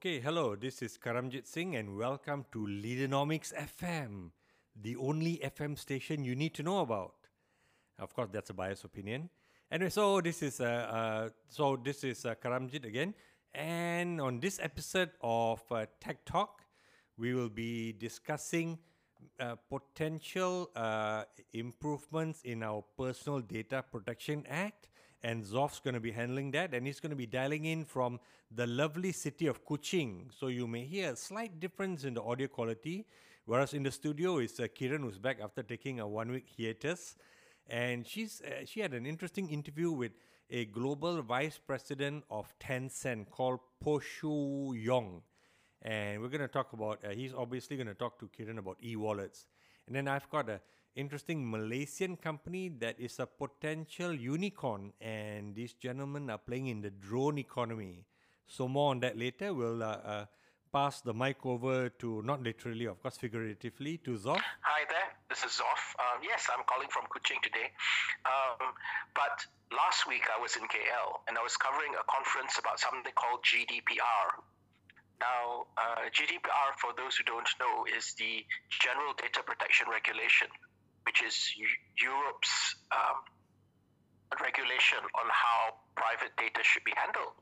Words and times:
Okay, 0.00 0.20
hello, 0.20 0.54
this 0.54 0.80
is 0.80 0.96
Karamjit 0.96 1.44
Singh 1.44 1.74
and 1.74 1.96
welcome 1.96 2.46
to 2.52 2.60
Leaderonomics 2.60 3.52
FM, 3.52 4.30
the 4.80 4.94
only 4.94 5.40
FM 5.42 5.76
station 5.76 6.22
you 6.22 6.36
need 6.36 6.54
to 6.54 6.62
know 6.62 6.78
about. 6.82 7.14
Of 7.98 8.14
course, 8.14 8.28
that's 8.32 8.48
a 8.50 8.54
biased 8.54 8.84
opinion. 8.84 9.28
Anyway, 9.72 9.90
so 9.90 10.20
this 10.20 10.40
is 10.40 10.60
uh, 10.60 10.64
uh 10.64 11.28
so 11.48 11.74
this 11.74 12.04
is 12.04 12.24
uh, 12.24 12.36
Karamjit 12.36 12.84
again, 12.84 13.12
and 13.52 14.20
on 14.20 14.38
this 14.38 14.60
episode 14.62 15.10
of 15.20 15.60
uh, 15.72 15.86
Tech 15.98 16.24
Talk, 16.24 16.62
we 17.16 17.34
will 17.34 17.50
be 17.50 17.90
discussing 17.90 18.78
uh, 19.40 19.56
potential 19.68 20.70
uh, 20.76 21.24
improvements 21.52 22.42
in 22.44 22.62
our 22.62 22.84
Personal 22.96 23.40
Data 23.40 23.82
Protection 23.90 24.46
Act 24.48 24.90
and 25.22 25.44
Dzof's 25.44 25.80
going 25.80 25.94
to 25.94 26.00
be 26.00 26.12
handling 26.12 26.52
that, 26.52 26.74
and 26.74 26.86
he's 26.86 27.00
going 27.00 27.10
to 27.10 27.16
be 27.16 27.26
dialing 27.26 27.64
in 27.64 27.84
from 27.84 28.20
the 28.50 28.66
lovely 28.66 29.12
city 29.12 29.46
of 29.46 29.64
Kuching. 29.64 30.30
So 30.36 30.48
you 30.48 30.66
may 30.66 30.84
hear 30.84 31.12
a 31.12 31.16
slight 31.16 31.60
difference 31.60 32.04
in 32.04 32.14
the 32.14 32.22
audio 32.22 32.48
quality, 32.48 33.06
whereas 33.44 33.74
in 33.74 33.82
the 33.82 33.90
studio 33.90 34.38
is 34.38 34.58
uh, 34.58 34.64
Kiran, 34.64 35.00
who's 35.00 35.18
back 35.18 35.38
after 35.42 35.62
taking 35.62 36.00
a 36.00 36.08
one-week 36.08 36.46
hiatus, 36.56 37.16
and 37.66 38.06
she's 38.06 38.40
uh, 38.40 38.64
she 38.64 38.80
had 38.80 38.94
an 38.94 39.04
interesting 39.04 39.50
interview 39.50 39.90
with 39.90 40.12
a 40.50 40.64
global 40.64 41.20
vice 41.20 41.58
president 41.58 42.24
of 42.30 42.52
Tencent 42.58 43.30
called 43.30 43.60
Poshu 43.84 44.72
Yeung, 44.82 45.20
and 45.82 46.22
we're 46.22 46.28
going 46.28 46.40
to 46.40 46.48
talk 46.48 46.72
about. 46.72 47.04
Uh, 47.04 47.10
he's 47.10 47.34
obviously 47.34 47.76
going 47.76 47.86
to 47.86 47.94
talk 47.94 48.18
to 48.20 48.28
Kiran 48.28 48.58
about 48.58 48.78
e-wallets, 48.82 49.46
and 49.86 49.94
then 49.94 50.08
I've 50.08 50.28
got 50.30 50.48
a 50.48 50.60
interesting 50.96 51.48
Malaysian 51.48 52.16
company 52.16 52.70
that 52.80 52.98
is 52.98 53.20
a 53.20 53.26
potential 53.26 54.12
unicorn, 54.14 54.92
and 55.00 55.54
these 55.54 55.74
gentlemen 55.74 56.30
are 56.30 56.38
playing 56.38 56.68
in 56.68 56.80
the 56.80 56.90
drone 56.90 57.38
economy. 57.38 58.06
So 58.48 58.66
more 58.66 58.90
on 58.90 59.00
that 59.00 59.16
later. 59.16 59.52
We'll 59.52 59.82
uh, 59.82 60.00
uh, 60.04 60.24
pass 60.72 61.00
the 61.00 61.12
mic 61.12 61.44
over 61.44 61.88
to 62.00 62.22
not 62.22 62.42
literally, 62.42 62.86
of 62.86 63.00
course, 63.02 63.16
figuratively, 63.16 63.98
to 63.98 64.16
Dzof. 64.16 64.40
Hi 64.62 64.84
there, 64.88 65.12
this 65.28 65.44
is 65.44 65.60
Dzof. 65.60 65.82
Um, 66.00 66.24
yes, 66.24 66.48
I'm 66.48 66.64
calling 66.64 66.88
from 66.88 67.04
Kuching 67.12 67.40
today. 67.42 67.70
Um, 68.24 68.72
but 69.14 69.44
last 69.70 70.08
week 70.08 70.24
I 70.34 70.40
was 70.40 70.56
in 70.56 70.62
KL 70.64 71.20
and 71.28 71.36
I 71.38 71.42
was 71.42 71.56
covering 71.56 71.92
a 71.94 72.04
conference 72.10 72.58
about 72.58 72.80
something 72.80 73.12
called 73.14 73.44
GDPR. 73.44 74.40
Now, 75.20 75.66
uh, 75.76 76.08
GDPR, 76.10 76.78
for 76.78 76.94
those 76.96 77.16
who 77.16 77.24
don't 77.24 77.48
know, 77.60 77.84
is 77.84 78.14
the 78.18 78.46
General 78.70 79.12
Data 79.18 79.42
Protection 79.44 79.88
Regulation 79.90 80.48
which 81.08 81.24
is 81.24 81.56
Europe's 81.96 82.76
um, 82.92 83.16
regulation 84.36 85.00
on 85.16 85.26
how 85.32 85.80
private 85.96 86.36
data 86.36 86.60
should 86.62 86.84
be 86.84 86.92
handled. 86.94 87.40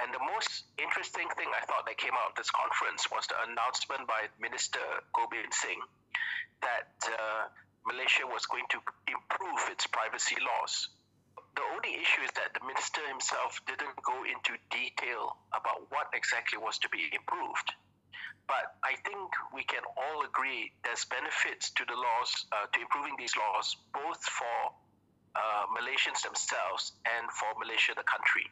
And 0.00 0.12
the 0.12 0.22
most 0.22 0.64
interesting 0.80 1.28
thing 1.36 1.52
I 1.52 1.62
thought 1.68 1.84
that 1.86 2.00
came 2.00 2.16
out 2.16 2.32
of 2.32 2.36
this 2.36 2.50
conference 2.50 3.04
was 3.12 3.28
the 3.28 3.36
announcement 3.44 4.08
by 4.08 4.32
Minister 4.40 4.82
Gobind 5.12 5.52
Singh 5.52 5.80
that 6.64 6.96
uh, 7.04 7.52
Malaysia 7.84 8.26
was 8.26 8.48
going 8.48 8.66
to 8.72 8.80
improve 9.06 9.60
its 9.70 9.86
privacy 9.86 10.36
laws. 10.40 10.88
The 11.54 11.64
only 11.72 11.96
issue 11.96 12.22
is 12.24 12.32
that 12.36 12.52
the 12.52 12.64
minister 12.66 13.00
himself 13.08 13.60
didn't 13.64 13.96
go 14.04 14.24
into 14.24 14.60
detail 14.68 15.36
about 15.56 15.88
what 15.88 16.12
exactly 16.12 16.58
was 16.58 16.76
to 16.84 16.88
be 16.88 17.08
improved. 17.12 17.72
But 18.46 18.76
I 18.84 18.94
think 19.02 19.32
we 19.52 19.64
can 19.64 19.82
all 19.96 20.22
agree 20.24 20.72
there's 20.84 21.04
benefits 21.06 21.70
to 21.70 21.84
the 21.84 21.96
laws, 21.96 22.46
uh, 22.52 22.66
to 22.72 22.80
improving 22.80 23.16
these 23.18 23.34
laws, 23.36 23.76
both 23.92 24.22
for 24.22 24.74
uh, 25.36 25.66
Malaysians 25.76 26.22
themselves 26.22 26.92
and 27.04 27.30
for 27.30 27.52
Malaysia, 27.60 27.92
the 27.96 28.04
country. 28.04 28.48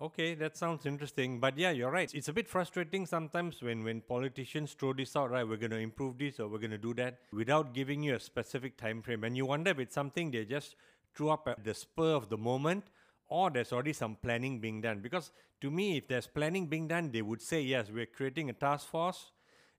Okay, 0.00 0.34
that 0.34 0.56
sounds 0.56 0.86
interesting. 0.86 1.38
But 1.38 1.56
yeah, 1.56 1.70
you're 1.70 1.90
right. 1.90 2.12
It's 2.12 2.26
a 2.26 2.32
bit 2.32 2.48
frustrating 2.48 3.06
sometimes 3.06 3.62
when, 3.62 3.84
when 3.84 4.00
politicians 4.00 4.72
throw 4.72 4.92
this 4.92 5.14
out, 5.14 5.30
right? 5.30 5.46
We're 5.46 5.56
going 5.56 5.70
to 5.70 5.78
improve 5.78 6.18
this 6.18 6.40
or 6.40 6.48
we're 6.48 6.58
going 6.58 6.72
to 6.72 6.78
do 6.78 6.94
that 6.94 7.20
without 7.32 7.72
giving 7.72 8.02
you 8.02 8.16
a 8.16 8.20
specific 8.20 8.76
time 8.76 9.02
frame. 9.02 9.22
And 9.22 9.36
you 9.36 9.46
wonder 9.46 9.70
if 9.70 9.78
it's 9.78 9.94
something 9.94 10.32
they 10.32 10.44
just 10.44 10.74
threw 11.14 11.30
up 11.30 11.46
at 11.46 11.62
the 11.62 11.74
spur 11.74 12.14
of 12.14 12.28
the 12.28 12.36
moment 12.36 12.84
or 13.28 13.50
there's 13.50 13.72
already 13.72 13.92
some 13.92 14.16
planning 14.16 14.58
being 14.58 14.80
done. 14.80 14.98
Because 14.98 15.30
to 15.60 15.70
me, 15.70 15.96
if 15.96 16.08
there's 16.08 16.26
planning 16.26 16.66
being 16.66 16.88
done, 16.88 17.12
they 17.12 17.22
would 17.22 17.40
say, 17.40 17.62
yes, 17.62 17.86
we're 17.88 18.06
creating 18.06 18.50
a 18.50 18.52
task 18.52 18.88
force, 18.88 19.30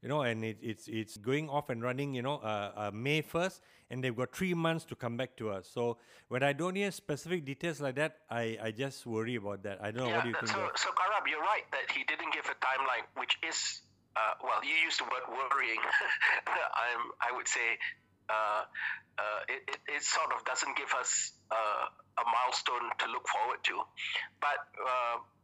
you 0.06 0.10
know, 0.10 0.22
and 0.22 0.46
it, 0.46 0.58
it's 0.62 0.88
it's 0.88 1.18
going 1.18 1.50
off 1.50 1.72
and 1.74 1.82
running, 1.82 2.14
you 2.14 2.22
know, 2.22 2.38
uh, 2.38 2.70
uh, 2.78 2.92
May 2.94 3.24
1st, 3.24 3.60
and 3.90 4.04
they've 4.04 4.16
got 4.16 4.36
three 4.36 4.54
months 4.54 4.86
to 4.86 4.96
come 4.96 5.18
back 5.18 5.36
to 5.38 5.50
us. 5.50 5.68
So 5.74 5.98
when 6.28 6.44
I 6.44 6.54
don't 6.54 6.76
hear 6.76 6.92
specific 6.92 7.44
details 7.44 7.82
like 7.82 7.96
that, 7.96 8.18
I, 8.30 8.56
I 8.62 8.70
just 8.70 9.08
worry 9.08 9.34
about 9.34 9.64
that. 9.64 9.82
I 9.82 9.90
don't 9.90 10.06
know, 10.06 10.10
yeah, 10.10 10.18
what 10.18 10.24
do 10.26 10.30
you 10.30 10.36
think? 10.36 10.50
So, 10.50 10.70
so 10.76 10.90
Karam, 10.94 11.26
you're 11.26 11.42
right 11.42 11.66
that 11.72 11.90
he 11.90 12.04
didn't 12.04 12.32
give 12.38 12.46
a 12.46 12.54
timeline, 12.62 13.10
which 13.18 13.34
is, 13.42 13.82
uh, 14.16 14.38
well, 14.44 14.62
you 14.62 14.78
used 14.78 15.02
the 15.02 15.10
word 15.10 15.26
worrying. 15.26 15.82
I'm, 16.54 17.10
I 17.26 17.36
would 17.36 17.48
say 17.48 17.82
uh, 18.30 18.62
uh, 19.18 19.42
it, 19.50 19.66
it, 19.74 19.80
it, 19.90 20.04
sort 20.04 20.30
of 20.38 20.46
doesn't 20.46 20.78
give 20.78 20.94
us 20.94 21.34
uh, 21.50 21.90
a 22.22 22.26
milestone 22.30 22.94
to 23.02 23.10
look 23.10 23.26
forward 23.26 23.58
to. 23.64 23.82
But 24.38 24.62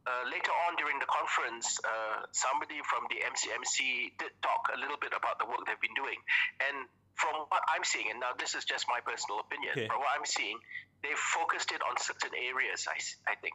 uh, 0.06 0.12
uh, 0.12 0.30
later 0.30 0.52
on 0.68 0.76
during 0.76 0.98
the 0.98 1.06
conference, 1.06 1.78
uh, 1.84 2.26
somebody 2.32 2.78
from 2.86 3.06
the 3.10 3.22
MCMC 3.22 4.12
did 4.18 4.32
talk 4.42 4.70
a 4.74 4.78
little 4.78 4.98
bit 4.98 5.14
about 5.14 5.38
the 5.38 5.46
work 5.46 5.62
they've 5.66 5.80
been 5.80 5.96
doing. 5.96 6.18
And 6.62 6.86
from 7.14 7.46
what 7.48 7.62
I'm 7.70 7.84
seeing, 7.84 8.10
and 8.10 8.18
now 8.18 8.34
this 8.38 8.54
is 8.54 8.64
just 8.64 8.86
my 8.88 9.00
personal 9.04 9.40
opinion, 9.40 9.72
okay. 9.72 9.86
from 9.86 10.00
what 10.00 10.10
I'm 10.14 10.26
seeing, 10.26 10.58
they've 11.02 11.18
focused 11.18 11.70
it 11.70 11.82
on 11.82 11.98
certain 11.98 12.34
areas, 12.34 12.86
I, 12.90 12.98
I 13.30 13.34
think. 13.38 13.54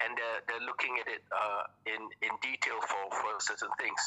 And 0.00 0.16
they're, 0.16 0.40
they're 0.48 0.66
looking 0.66 0.96
at 1.00 1.06
it 1.08 1.22
in, 1.86 2.00
in 2.24 2.32
detail 2.40 2.80
for, 2.80 3.02
for 3.12 3.32
certain 3.40 3.72
things. 3.78 4.00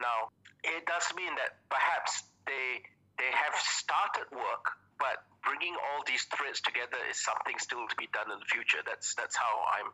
Now, 0.00 0.32
it 0.64 0.84
does 0.84 1.08
mean 1.16 1.32
that 1.40 1.56
perhaps 1.68 2.24
they 2.44 2.84
they 3.20 3.28
have 3.36 3.52
started 3.60 4.32
work, 4.32 4.64
but 4.96 5.20
bringing 5.44 5.74
all 5.74 6.04
these 6.06 6.24
threads 6.28 6.60
together 6.60 7.00
is 7.08 7.18
something 7.20 7.56
still 7.58 7.84
to 7.88 7.96
be 7.96 8.08
done 8.12 8.28
in 8.30 8.38
the 8.38 8.48
future. 8.48 8.80
That's 8.84 9.14
that's 9.14 9.36
how 9.36 9.52
I'm 9.76 9.88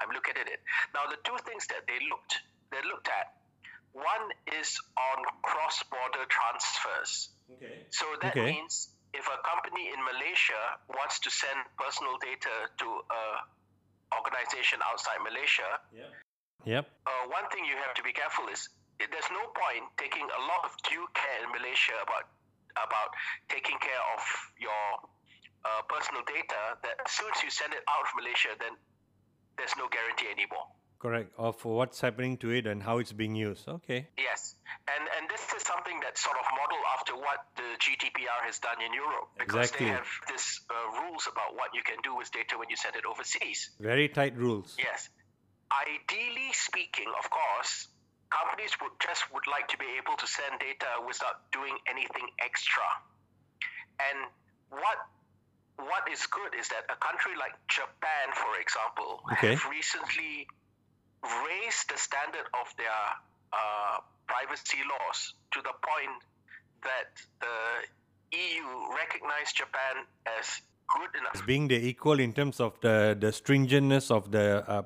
I'm 0.00 0.10
looking 0.12 0.36
at 0.40 0.48
it. 0.48 0.60
Now, 0.94 1.08
the 1.08 1.20
two 1.24 1.36
things 1.44 1.66
that 1.68 1.84
they 1.88 2.00
looked 2.08 2.40
they 2.72 2.82
looked 2.88 3.08
at 3.08 3.36
one 3.96 4.28
is 4.60 4.76
on 5.00 5.24
cross-border 5.40 6.28
transfers. 6.28 7.32
Okay. 7.56 7.88
So 7.88 8.04
that 8.20 8.36
okay. 8.36 8.52
means 8.52 8.92
if 9.16 9.24
a 9.24 9.38
company 9.40 9.88
in 9.88 10.00
Malaysia 10.04 10.76
wants 10.92 11.24
to 11.24 11.30
send 11.32 11.56
personal 11.80 12.20
data 12.20 12.68
to 12.84 12.88
a 13.08 13.22
organization 14.12 14.78
outside 14.84 15.18
Malaysia, 15.24 15.80
yeah. 15.90 16.12
yep. 16.68 16.84
Uh, 17.08 17.24
one 17.32 17.48
thing 17.50 17.64
you 17.64 17.74
have 17.80 17.96
to 17.96 18.04
be 18.04 18.12
careful 18.12 18.46
is 18.52 18.68
there's 19.00 19.30
no 19.32 19.44
point 19.52 19.88
taking 19.96 20.24
a 20.24 20.40
lot 20.44 20.68
of 20.68 20.72
due 20.84 21.04
care 21.16 21.40
in 21.44 21.48
Malaysia 21.52 21.96
about 22.04 22.28
about 22.80 23.10
taking 23.48 23.78
care 23.78 24.02
of 24.14 24.22
your 24.60 24.84
uh, 25.64 25.82
personal 25.88 26.22
data 26.26 26.78
that 26.82 26.96
as 27.04 27.12
soon 27.12 27.30
as 27.34 27.42
you 27.42 27.50
send 27.50 27.74
it 27.74 27.82
out 27.88 28.04
of 28.06 28.10
Malaysia, 28.14 28.52
then 28.60 28.74
there's 29.56 29.74
no 29.76 29.88
guarantee 29.88 30.28
anymore. 30.30 30.68
Correct. 30.98 31.32
Of 31.36 31.62
what's 31.64 32.00
happening 32.00 32.36
to 32.38 32.50
it 32.50 32.66
and 32.66 32.82
how 32.82 32.98
it's 32.98 33.12
being 33.12 33.36
used. 33.36 33.68
Okay. 33.68 34.08
Yes. 34.16 34.56
And 34.88 35.04
and 35.18 35.28
this 35.28 35.44
is 35.52 35.62
something 35.62 36.00
that's 36.00 36.22
sort 36.24 36.36
of 36.40 36.46
modeled 36.56 36.86
after 36.96 37.14
what 37.14 37.44
the 37.56 37.68
GDPR 37.84 38.40
has 38.48 38.58
done 38.58 38.80
in 38.80 38.92
Europe. 38.94 39.28
Because 39.38 39.68
exactly. 39.70 39.86
they 39.86 39.92
have 39.92 40.08
this 40.28 40.60
uh, 40.70 41.02
rules 41.04 41.28
about 41.30 41.54
what 41.54 41.74
you 41.74 41.82
can 41.84 42.00
do 42.02 42.16
with 42.16 42.32
data 42.32 42.56
when 42.56 42.70
you 42.70 42.76
send 42.76 42.96
it 42.96 43.04
overseas. 43.04 43.70
Very 43.78 44.08
tight 44.08 44.36
rules. 44.36 44.74
Yes. 44.78 45.08
Ideally 45.68 46.50
speaking, 46.54 47.12
of 47.18 47.28
course, 47.28 47.88
companies 48.30 48.74
would 48.82 48.92
just 49.00 49.26
would 49.32 49.46
like 49.46 49.68
to 49.68 49.78
be 49.78 49.86
able 49.98 50.16
to 50.16 50.26
send 50.26 50.58
data 50.60 51.00
without 51.06 51.50
doing 51.52 51.76
anything 51.86 52.26
extra. 52.40 52.86
And 54.00 54.18
what 54.70 54.98
what 55.76 56.08
is 56.10 56.24
good 56.26 56.56
is 56.58 56.68
that 56.68 56.88
a 56.88 56.96
country 56.96 57.36
like 57.36 57.52
Japan, 57.68 58.32
for 58.32 58.56
example, 58.58 59.20
okay. 59.32 59.54
have 59.54 59.64
recently 59.68 60.48
raised 61.22 61.92
the 61.92 61.98
standard 61.98 62.48
of 62.56 62.66
their 62.80 63.02
uh, 63.52 64.00
privacy 64.26 64.80
laws 64.88 65.34
to 65.52 65.60
the 65.60 65.74
point 65.84 66.16
that 66.82 67.12
the 67.40 67.58
EU 68.36 68.66
recognized 68.94 69.56
Japan 69.56 70.04
as. 70.38 70.60
As 71.34 71.42
being 71.42 71.68
the 71.68 71.76
equal 71.76 72.20
in 72.20 72.32
terms 72.32 72.60
of 72.60 72.80
the, 72.80 73.16
the 73.18 73.28
stringentness 73.28 74.10
of 74.10 74.30
the 74.30 74.64
uh, 74.68 74.82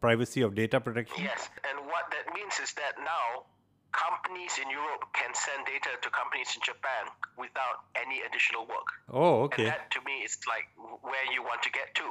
privacy 0.00 0.40
of 0.42 0.54
data 0.54 0.80
protection? 0.80 1.22
Yes, 1.22 1.48
and 1.68 1.86
what 1.86 2.10
that 2.10 2.32
means 2.34 2.58
is 2.62 2.72
that 2.74 2.94
now 2.98 3.44
companies 3.92 4.58
in 4.62 4.70
Europe 4.70 5.06
can 5.12 5.34
send 5.34 5.66
data 5.66 5.90
to 6.02 6.10
companies 6.10 6.50
in 6.54 6.62
Japan 6.62 7.06
without 7.38 7.86
any 7.94 8.22
additional 8.26 8.66
work. 8.66 8.88
Oh, 9.10 9.42
okay. 9.46 9.64
And 9.64 9.72
that 9.72 9.90
to 9.92 10.00
me 10.02 10.22
is 10.24 10.38
like 10.46 10.66
where 11.02 11.26
you 11.32 11.42
want 11.42 11.62
to 11.62 11.70
get 11.70 11.94
to. 11.94 12.06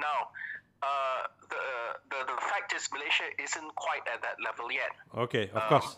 Now, 0.00 0.32
uh, 0.82 1.22
the, 1.48 1.64
the 2.10 2.18
the 2.32 2.38
fact 2.40 2.72
is 2.76 2.88
Malaysia 2.92 3.28
isn't 3.40 3.74
quite 3.74 4.04
at 4.12 4.20
that 4.22 4.36
level 4.44 4.72
yet. 4.72 4.92
Okay, 5.16 5.48
of 5.48 5.62
um, 5.62 5.68
course. 5.68 5.96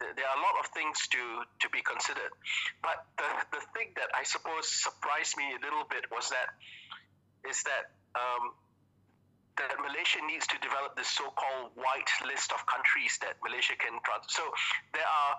There 0.00 0.26
are 0.26 0.36
a 0.36 0.42
lot 0.42 0.56
of 0.64 0.72
things 0.72 0.96
to, 1.12 1.22
to 1.60 1.68
be 1.68 1.84
considered. 1.84 2.32
But 2.82 3.04
the, 3.20 3.60
the 3.60 3.62
thing 3.76 3.92
that 4.00 4.08
I 4.16 4.24
suppose 4.24 4.64
surprised 4.66 5.36
me 5.36 5.44
a 5.52 5.60
little 5.60 5.84
bit 5.84 6.08
was 6.10 6.32
that 6.32 6.48
is 7.44 7.62
that 7.64 7.92
um, 8.16 8.52
that 9.60 9.76
Malaysia 9.76 10.24
needs 10.24 10.48
to 10.48 10.56
develop 10.64 10.96
this 10.96 11.08
so-called 11.08 11.76
white 11.76 12.10
list 12.24 12.52
of 12.52 12.64
countries 12.64 13.20
that 13.20 13.36
Malaysia 13.44 13.76
can 13.76 14.00
trans. 14.00 14.24
So 14.32 14.42
there 14.96 15.04
are 15.04 15.36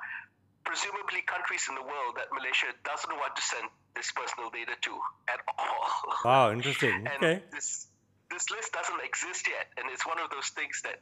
presumably 0.63 1.25
countries 1.25 1.66
in 1.69 1.75
the 1.75 1.81
world 1.81 2.22
that 2.22 2.30
Malaysia 2.30 2.69
doesn't 2.86 3.10
want 3.10 3.34
to 3.36 3.42
send 3.42 3.66
this 3.98 4.13
personal 4.13 4.50
data 4.54 4.78
to 4.78 4.94
at 5.28 5.42
all. 5.58 5.90
Wow, 6.24 6.52
interesting. 6.54 7.10
and 7.10 7.18
okay. 7.18 7.44
this 7.52 7.88
this 8.30 8.48
list 8.50 8.72
doesn't 8.72 9.02
exist 9.04 9.50
yet, 9.50 9.68
and 9.75 9.92
it's 9.92 10.06
one 10.08 10.19
of 10.19 10.30
those 10.30 10.48
things 10.56 10.81
that 10.86 11.02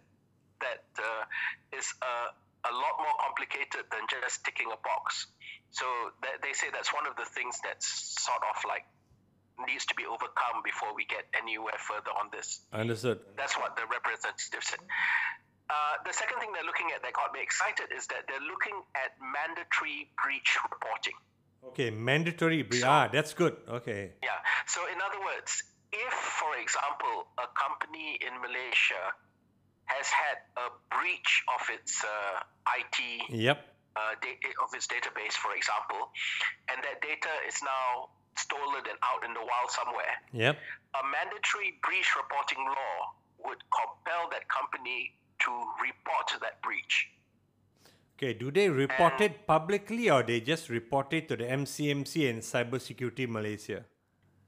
that 0.63 0.83
uh, 0.97 1.23
is 1.77 1.87
a, 2.01 2.33
a 2.67 2.73
lot 2.73 2.95
more 2.99 3.15
complicated 3.23 3.87
than 3.91 4.03
just 4.09 4.43
ticking 4.43 4.67
a 4.71 4.79
box. 4.83 5.27
So 5.71 5.85
they, 6.21 6.35
they 6.43 6.53
say 6.53 6.67
that's 6.73 6.91
one 6.93 7.07
of 7.07 7.15
the 7.15 7.25
things 7.25 7.59
that's 7.63 7.87
sort 8.19 8.43
of 8.43 8.57
like 8.67 8.83
needs 9.67 9.85
to 9.87 9.95
be 9.95 10.05
overcome 10.07 10.63
before 10.63 10.95
we 10.95 11.05
get 11.05 11.27
anywhere 11.35 11.75
further 11.79 12.11
on 12.15 12.31
this. 12.31 12.63
I 12.71 12.79
understood. 12.81 13.19
That's 13.35 13.57
what 13.57 13.75
the 13.75 13.83
representative 13.91 14.63
said. 14.63 14.79
Uh, 15.69 16.01
the 16.05 16.13
second 16.13 16.39
thing 16.39 16.49
they're 16.51 16.65
looking 16.65 16.89
at 16.95 17.03
that 17.03 17.13
got 17.13 17.31
me 17.31 17.39
excited 17.43 17.93
is 17.95 18.07
that 18.07 18.25
they're 18.27 18.47
looking 18.47 18.73
at 18.95 19.13
mandatory 19.21 20.09
breach 20.17 20.57
reporting. 20.65 21.13
Okay, 21.71 21.91
mandatory. 21.91 22.63
Bre- 22.63 22.87
ah, 22.87 23.07
that's 23.11 23.33
good. 23.33 23.55
Okay. 23.67 24.15
Yeah. 24.23 24.39
So, 24.65 24.81
in 24.87 24.97
other 24.97 25.19
words, 25.19 25.61
if, 25.91 26.13
for 26.13 26.55
example, 26.57 27.27
a 27.37 27.47
company 27.53 28.17
in 28.25 28.33
Malaysia 28.41 29.13
has 29.89 30.07
had 30.07 30.37
a 30.57 30.67
breach 30.93 31.43
of 31.55 31.61
its 31.73 32.03
uh, 32.05 32.77
IT 32.79 32.97
Yep. 33.33 33.57
uh, 33.97 34.13
of 34.63 34.69
its 34.77 34.87
database, 34.87 35.33
for 35.33 35.53
example, 35.57 36.13
and 36.69 36.77
that 36.85 37.01
data 37.01 37.33
is 37.49 37.57
now 37.65 38.09
stolen 38.37 38.83
and 38.87 38.97
out 39.03 39.25
in 39.25 39.33
the 39.33 39.41
wild 39.41 39.69
somewhere, 39.69 40.15
Yep. 40.31 40.55
a 40.95 41.01
mandatory 41.11 41.75
breach 41.83 42.09
reporting 42.15 42.63
law 42.65 42.97
would 43.45 43.59
compel 43.73 44.29
that 44.31 44.47
company 44.47 45.13
to 45.43 45.51
report 45.81 46.27
that 46.41 46.61
breach. 46.61 47.09
Okay, 48.15 48.33
do 48.33 48.51
they 48.51 48.69
report 48.69 49.13
And- 49.19 49.31
it 49.31 49.47
publicly 49.47 50.09
or 50.09 50.23
they 50.23 50.39
just 50.41 50.69
report 50.69 51.11
it 51.13 51.27
to 51.29 51.35
the 51.37 51.47
MCMC 51.49 52.29
and 52.29 52.41
Cybersecurity 52.43 53.27
Malaysia? 53.27 53.85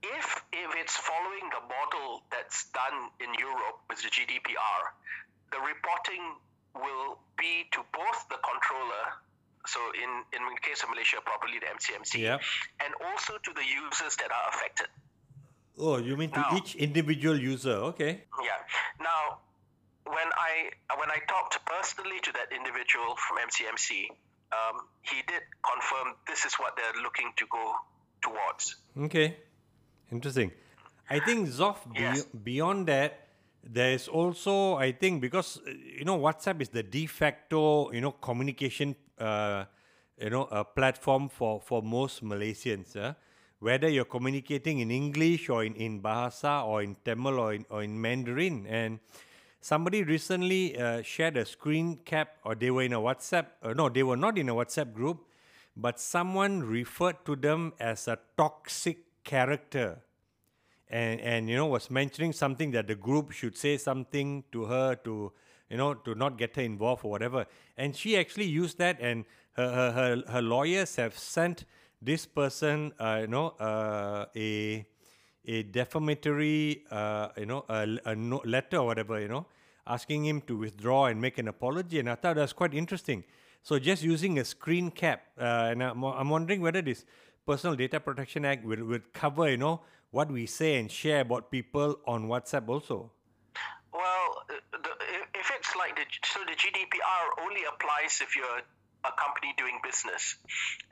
If 0.04 0.28
if 0.52 0.76
it's 0.76 0.98
following 0.98 1.48
the 1.56 1.62
model 1.72 2.24
that's 2.30 2.68
done 2.72 3.10
in 3.24 3.32
Europe 3.40 3.80
with 3.88 4.02
the 4.04 4.10
GDPR, 4.10 4.82
the 5.52 5.60
reporting 5.60 6.24
will 6.76 7.20
be 7.38 7.68
to 7.72 7.80
both 7.94 8.20
the 8.30 8.40
controller, 8.50 9.06
so 9.68 9.80
in 10.04 10.12
in 10.38 10.42
the 10.48 10.60
case 10.62 10.84
of 10.84 10.90
Malaysia, 10.90 11.20
probably 11.26 11.60
the 11.60 11.68
MCMC, 11.68 12.20
Yep. 12.22 12.42
and 12.86 12.92
also 13.12 13.38
to 13.38 13.52
the 13.54 13.66
users 13.66 14.16
that 14.18 14.32
are 14.32 14.46
affected. 14.54 14.88
Oh, 15.78 15.98
you 15.98 16.16
mean 16.18 16.32
to 16.32 16.40
Now- 16.40 16.56
each 16.58 16.76
individual 16.76 17.38
user? 17.40 17.76
Okay. 17.92 18.24
Yeah. 18.44 18.60
Now, 19.00 19.40
when 20.06 20.30
I 20.50 20.72
when 21.00 21.10
I 21.10 21.20
talked 21.28 21.58
personally 21.66 22.20
to 22.28 22.32
that 22.34 22.52
individual 22.54 23.16
from 23.18 23.38
MCMC, 23.48 24.10
um, 24.52 24.88
he 25.02 25.22
did 25.32 25.44
confirm 25.64 26.16
this 26.28 26.46
is 26.46 26.54
what 26.56 26.76
they're 26.76 27.02
looking 27.04 27.34
to 27.38 27.46
go 27.48 27.76
towards. 28.22 28.76
Okay. 29.08 29.38
Interesting. 30.12 30.52
I 31.10 31.20
think 31.20 31.48
Dzof, 31.50 31.78
be- 31.94 32.00
Yes. 32.02 32.24
beyond 32.26 32.88
that, 32.88 33.28
there 33.64 33.92
is 33.92 34.08
also, 34.08 34.76
I 34.76 34.92
think, 34.92 35.22
because, 35.22 35.60
uh, 35.68 35.72
you 35.72 36.06
know, 36.06 36.18
WhatsApp 36.20 36.62
is 36.62 36.70
the 36.70 36.84
de 36.84 37.06
facto, 37.06 37.92
you 37.92 38.02
know, 38.02 38.12
communication, 38.12 38.96
uh, 39.20 39.66
you 40.20 40.30
know, 40.30 40.48
a 40.52 40.64
platform 40.64 41.30
for, 41.30 41.62
for 41.62 41.82
most 41.82 42.24
Malaysians. 42.24 42.96
Uh, 42.96 43.14
whether 43.60 43.88
you're 43.88 44.06
communicating 44.06 44.80
in 44.80 44.90
English 44.90 45.48
or 45.48 45.64
in, 45.64 45.76
in 45.76 46.02
Bahasa 46.02 46.66
or 46.66 46.82
in 46.82 46.96
Tamil 47.06 47.40
or 47.40 47.54
in, 47.54 47.66
or 47.70 47.84
in 47.84 48.02
Mandarin. 48.02 48.66
And 48.66 49.00
somebody 49.62 50.04
recently 50.04 50.76
uh, 50.78 51.04
shared 51.04 51.38
a 51.38 51.46
screen 51.46 52.00
cap 52.04 52.38
or 52.44 52.56
they 52.56 52.72
were 52.72 52.82
in 52.82 52.94
a 52.94 53.00
WhatsApp, 53.00 53.46
uh, 53.62 53.74
no, 53.74 53.88
they 53.88 54.02
were 54.02 54.18
not 54.18 54.40
in 54.40 54.50
a 54.50 54.56
WhatsApp 54.56 54.94
group, 54.94 55.28
but 55.78 56.00
someone 56.00 56.64
referred 56.64 57.24
to 57.26 57.36
them 57.36 57.74
as 57.80 58.08
a 58.08 58.18
toxic 58.36 59.24
character 59.24 60.00
and 60.92 61.22
and 61.22 61.50
you 61.50 61.56
know 61.56 61.66
was 61.66 61.90
mentioning 61.90 62.34
something 62.34 62.72
that 62.72 62.88
the 62.88 62.96
group 62.96 63.32
should 63.32 63.58
say 63.58 63.78
something 63.78 64.44
to 64.52 64.66
her 64.66 64.96
to 64.96 65.32
you 65.70 65.78
know 65.78 65.94
to 65.94 66.14
not 66.14 66.38
get 66.38 66.56
her 66.58 66.62
involved 66.62 67.06
or 67.06 67.12
whatever. 67.12 67.46
And 67.78 67.96
she 67.96 68.18
actually 68.18 68.46
used 68.46 68.78
that 68.78 68.98
and 69.00 69.26
her 69.54 69.70
her 69.72 69.92
her, 69.92 70.24
her 70.28 70.42
lawyers 70.42 70.98
have 70.98 71.18
sent 71.18 71.66
this 72.02 72.26
person 72.26 72.92
uh, 73.00 73.20
you 73.22 73.28
know 73.28 73.48
uh, 73.60 74.26
a 74.36 74.86
a 75.46 75.64
defamatory 75.64 76.84
uh, 76.92 77.30
you 77.38 77.46
know 77.46 77.66
a, 77.70 77.88
a 78.06 78.16
no, 78.16 78.42
letter 78.46 78.78
or 78.78 78.88
whatever 78.88 79.20
you 79.20 79.30
know 79.30 79.46
asking 79.88 80.26
him 80.26 80.42
to 80.42 80.58
withdraw 80.58 81.06
and 81.06 81.20
make 81.20 81.38
an 81.38 81.48
apology. 81.48 82.00
And 82.00 82.10
i 82.10 82.16
thought 82.16 82.36
that 82.36 82.42
was 82.42 82.54
quite 82.54 82.74
interesting. 82.74 83.24
So 83.64 83.80
just 83.80 84.04
using 84.04 84.40
a 84.40 84.46
screen 84.46 84.92
cap 84.92 85.24
uh, 85.40 85.70
and 85.72 85.84
I'm, 85.84 86.04
I'm 86.04 86.30
wondering 86.30 86.62
whether 86.62 86.82
this 86.82 87.06
personal 87.46 87.76
data 87.76 88.00
protection 88.00 88.46
act 88.46 88.66
will, 88.66 88.84
will 88.84 89.00
cover 89.14 89.50
you 89.50 89.58
know 89.58 89.82
what 90.12 90.32
we 90.32 90.46
say 90.46 90.78
and 90.80 90.92
share 90.92 91.22
about 91.22 91.50
people 91.52 91.98
on 92.06 92.28
whatsapp 92.28 92.68
also 92.68 93.12
Well, 93.94 94.28
the, 94.50 94.92
if- 95.40 95.52
it's 95.58 95.76
like 95.76 95.96
the 95.96 96.06
so 96.34 96.40
the 96.52 96.56
GDPR 96.62 97.24
only 97.46 97.64
applies 97.72 98.20
if 98.22 98.36
you're 98.38 98.62
a 99.04 99.12
company 99.24 99.54
doing 99.58 99.78
business, 99.84 100.36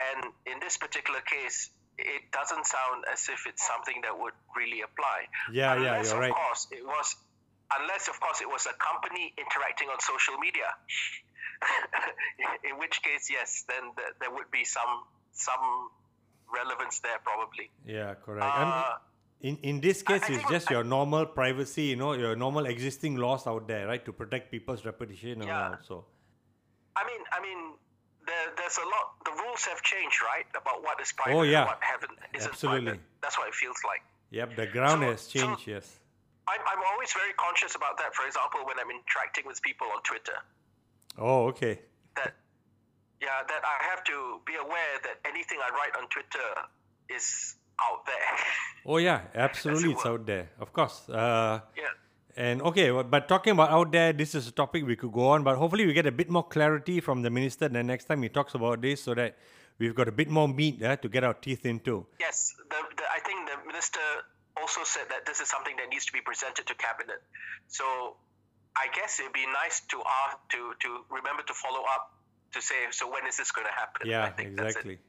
and 0.10 0.20
in 0.52 0.58
this 0.60 0.78
particular 0.78 1.22
case, 1.22 1.70
it 1.98 2.24
doesn't 2.32 2.66
sound 2.66 3.04
as 3.14 3.30
if 3.30 3.46
it's 3.50 3.66
something 3.66 4.02
that 4.06 4.18
would 4.22 4.34
really 4.58 4.82
apply. 4.82 5.18
Yeah, 5.52 5.76
yeah, 5.76 5.78
unless, 5.78 6.08
you're 6.10 6.16
of 6.16 6.22
right. 6.26 6.34
course, 6.34 6.68
it 6.72 6.84
was. 6.86 7.16
Unless, 7.80 8.08
of 8.10 8.18
course, 8.20 8.42
it 8.42 8.50
was 8.50 8.66
a 8.66 8.74
company 8.90 9.26
interacting 9.38 9.90
on 9.94 10.00
social 10.02 10.38
media, 10.42 10.70
in 12.70 12.78
which 12.80 13.02
case, 13.04 13.30
yes, 13.30 13.64
then 13.70 13.84
th- 13.96 14.14
there 14.20 14.32
would 14.32 14.50
be 14.52 14.64
some 14.66 15.04
some 15.34 15.90
relevance 16.54 17.00
there 17.06 17.20
probably. 17.24 17.70
yeah 17.86 18.16
correct 18.26 18.44
Uh, 18.44 18.98
in 19.42 19.58
in 19.64 19.80
this 19.82 20.02
case 20.02 20.22
I 20.24 20.28
it's 20.28 20.38
think- 20.38 20.50
just 20.52 20.70
your 20.70 20.84
normal 20.84 21.26
privacy 21.26 21.84
you 21.92 21.96
know 21.96 22.14
your 22.14 22.36
normal 22.36 22.66
existing 22.66 23.16
laws 23.16 23.48
out 23.48 23.68
there 23.68 23.88
right 23.88 24.04
to 24.06 24.12
protect 24.22 24.52
people's 24.52 24.84
reputation 24.86 25.42
Yeah. 25.44 25.68
all 25.70 25.78
so 25.90 26.06
I 27.02 27.06
mean, 27.10 27.22
I 27.32 27.40
mean, 27.40 27.60
there, 28.28 28.48
there's 28.58 28.78
a 28.78 28.88
lot. 28.94 29.06
The 29.24 29.32
rules 29.32 29.64
have 29.72 29.82
changed, 29.84 30.18
right? 30.22 30.44
About 30.62 30.84
what 30.84 31.00
is 31.00 31.14
private 31.14 31.38
Oh, 31.38 31.44
yeah. 31.44 31.60
and 31.60 31.68
what 31.72 31.80
haven't 31.82 32.18
isn't 32.36 32.52
Absolutely. 32.52 32.86
private. 33.00 33.22
That's 33.22 33.38
what 33.40 33.48
it 33.48 33.56
feels 33.56 33.78
like. 33.92 34.02
yep 34.32 34.56
the 34.58 34.68
ground 34.76 35.02
So- 35.04 35.10
has 35.12 35.28
changed 35.36 35.64
so- 35.66 35.72
yes 35.76 35.86
I'm, 36.52 36.60
I'm 36.72 36.82
always 36.92 37.14
very 37.14 37.32
conscious 37.46 37.76
about 37.76 37.96
that. 38.02 38.12
For 38.18 38.26
example, 38.26 38.66
when 38.68 38.78
I'm 38.82 38.90
interacting 39.00 39.46
with 39.46 39.62
people 39.62 39.88
on 39.96 40.02
Twitter, 40.10 40.38
oh 41.18 41.40
okay 41.52 41.80
that 42.18 42.34
yeah, 43.22 43.40
that 43.52 43.62
I 43.74 43.78
have 43.92 44.02
to 44.12 44.18
be 44.50 44.56
aware 44.66 44.96
that 45.08 45.18
anything 45.32 45.60
I 45.68 45.70
write 45.78 45.96
on 46.00 46.06
Twitter 46.16 46.50
is 47.18 47.56
out 47.88 48.06
there. 48.06 48.36
oh 48.86 48.98
yeah 48.98 49.22
absolutely 49.36 49.92
it's 49.92 50.06
out 50.06 50.26
there 50.26 50.50
of 50.60 50.74
course 50.74 51.10
uh 51.10 51.60
yeah. 51.76 51.84
And 52.38 52.62
okay, 52.62 52.90
but 52.90 53.28
talking 53.28 53.52
about 53.52 53.70
out 53.70 53.92
there, 53.92 54.14
this 54.14 54.34
is 54.34 54.48
a 54.48 54.52
topic 54.52 54.86
we 54.86 54.96
could 54.96 55.12
go 55.12 55.28
on, 55.28 55.44
but 55.44 55.58
hopefully 55.58 55.86
we 55.86 55.92
get 55.92 56.06
a 56.06 56.12
bit 56.12 56.30
more 56.30 56.48
clarity 56.48 57.02
from 57.02 57.22
the 57.22 57.30
minister 57.30 57.68
the 57.68 57.84
next 57.84 58.06
time 58.06 58.24
he 58.24 58.30
talks 58.30 58.54
about 58.54 58.82
this 58.82 59.04
so 59.04 59.14
that 59.14 59.36
we've 59.78 59.94
got 59.94 60.08
a 60.08 60.12
bit 60.14 60.30
more 60.30 60.48
meat 60.48 60.82
uh, 60.82 60.96
to 60.96 61.10
get 61.10 61.26
our 61.26 61.34
teeth 61.34 61.66
into. 61.66 62.06
Yes, 62.18 62.56
the, 62.70 62.78
the, 62.96 63.04
I 63.12 63.20
think 63.20 63.50
the 63.50 63.68
minister 63.68 64.00
also 64.56 64.82
said 64.86 65.10
that 65.10 65.26
this 65.26 65.42
is 65.42 65.50
something 65.50 65.76
that 65.78 65.90
needs 65.90 66.06
to 66.06 66.14
be 66.14 66.22
presented 66.22 66.66
to 66.68 66.76
cabinet. 66.76 67.22
So 67.68 67.84
I 68.74 68.88
guess 68.96 69.20
it'd 69.20 69.34
be 69.34 69.46
nice 69.46 69.82
to 69.90 70.02
ask 70.24 70.38
to 70.56 70.74
to 70.80 70.90
remember 71.10 71.44
to 71.44 71.54
follow 71.54 71.84
up 71.92 72.16
to 72.54 72.62
say 72.62 72.76
so 72.92 73.12
when 73.12 73.28
is 73.28 73.36
this 73.36 73.52
going 73.52 73.68
to 73.68 73.74
happen? 73.74 74.08
Yeah, 74.08 74.24
I 74.24 74.30
think 74.30 74.56
that's 74.56 74.76
it. 74.76 74.88
exactly. 74.88 75.00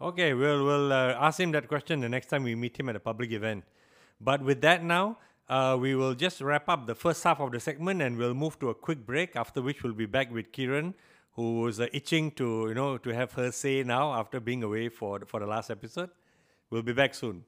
Okay, 0.00 0.34
we'll 0.34 0.64
we'll 0.64 0.92
uh, 0.92 1.16
ask 1.18 1.40
him 1.40 1.52
that 1.52 1.68
question 1.68 2.00
the 2.00 2.08
next 2.08 2.26
time 2.26 2.42
we 2.42 2.54
meet 2.54 2.78
him 2.78 2.90
at 2.90 2.96
a 2.96 3.00
public 3.00 3.32
event. 3.32 3.64
But 4.20 4.42
with 4.42 4.60
that 4.60 4.84
now, 4.84 5.18
uh, 5.48 5.78
we 5.80 5.94
will 5.94 6.14
just 6.14 6.40
wrap 6.42 6.68
up 6.68 6.86
the 6.86 6.94
first 6.94 7.24
half 7.24 7.40
of 7.40 7.52
the 7.52 7.60
segment 7.60 8.02
and 8.02 8.18
we'll 8.18 8.34
move 8.34 8.58
to 8.58 8.68
a 8.68 8.74
quick 8.74 9.06
break. 9.06 9.36
After 9.36 9.62
which 9.62 9.82
we'll 9.82 9.94
be 9.94 10.04
back 10.04 10.30
with 10.30 10.52
Kiran, 10.52 10.92
who's 11.32 11.80
uh, 11.80 11.86
itching 11.94 12.30
to 12.32 12.66
you 12.68 12.74
know 12.74 12.98
to 12.98 13.14
have 13.14 13.32
her 13.32 13.50
say 13.50 13.82
now 13.84 14.12
after 14.12 14.38
being 14.38 14.62
away 14.62 14.90
for 14.90 15.20
for 15.26 15.40
the 15.40 15.46
last 15.46 15.70
episode. 15.70 16.10
We'll 16.68 16.82
be 16.82 16.92
back 16.92 17.14
soon. 17.14 17.44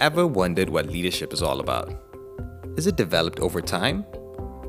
Ever 0.00 0.26
wondered 0.26 0.70
what 0.70 0.86
leadership 0.86 1.32
is 1.32 1.42
all 1.42 1.60
about? 1.60 1.92
Is 2.76 2.86
it 2.86 2.96
developed 2.96 3.40
over 3.40 3.60
time? 3.60 4.04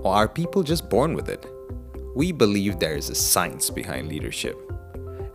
Or 0.03 0.13
are 0.13 0.27
people 0.27 0.63
just 0.63 0.89
born 0.89 1.13
with 1.13 1.29
it? 1.29 1.45
We 2.15 2.31
believe 2.31 2.79
there 2.79 2.95
is 2.95 3.09
a 3.09 3.15
science 3.15 3.69
behind 3.69 4.07
leadership, 4.07 4.57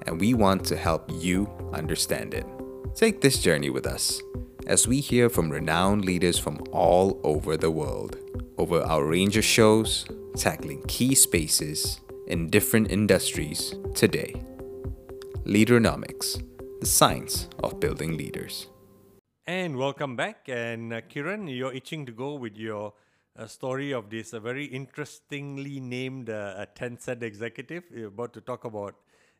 and 0.07 0.21
we 0.21 0.35
want 0.35 0.65
to 0.67 0.77
help 0.77 1.11
you 1.13 1.49
understand 1.73 2.35
it. 2.35 2.47
Take 2.95 3.21
this 3.21 3.41
journey 3.41 3.71
with 3.71 3.87
us 3.87 4.21
as 4.67 4.87
we 4.87 5.01
hear 5.01 5.29
from 5.29 5.51
renowned 5.51 6.05
leaders 6.05 6.39
from 6.39 6.63
all 6.73 7.21
over 7.25 7.57
the 7.57 7.71
world 7.71 8.17
over 8.59 8.81
our 8.83 9.05
range 9.05 9.37
of 9.37 9.45
shows 9.45 10.07
tackling 10.37 10.83
key 10.87 11.15
spaces 11.15 12.01
in 12.27 12.49
different 12.49 12.91
industries 12.91 13.75
today. 13.95 14.35
Leaderonomics, 15.45 16.43
the 16.81 16.87
science 16.87 17.49
of 17.63 17.81
building 17.81 18.17
leaders. 18.17 18.69
And 19.47 19.77
welcome 19.77 20.15
back. 20.15 20.49
And 20.49 20.93
uh, 20.93 21.01
Kiran, 21.01 21.55
you're 21.55 21.73
itching 21.73 22.07
to 22.07 22.13
go 22.13 22.35
with 22.35 22.57
your 22.57 22.93
uh, 23.37 23.47
story 23.47 23.93
of 23.93 24.09
this 24.09 24.33
uh, 24.33 24.41
very 24.41 24.67
interestingly 24.67 25.81
named 25.81 26.31
uh, 26.31 26.67
Tencent 26.77 27.23
executive. 27.23 27.85
You're 27.95 28.09
about 28.09 28.33
to 28.35 28.41
talk 28.41 28.65
about, 28.65 28.95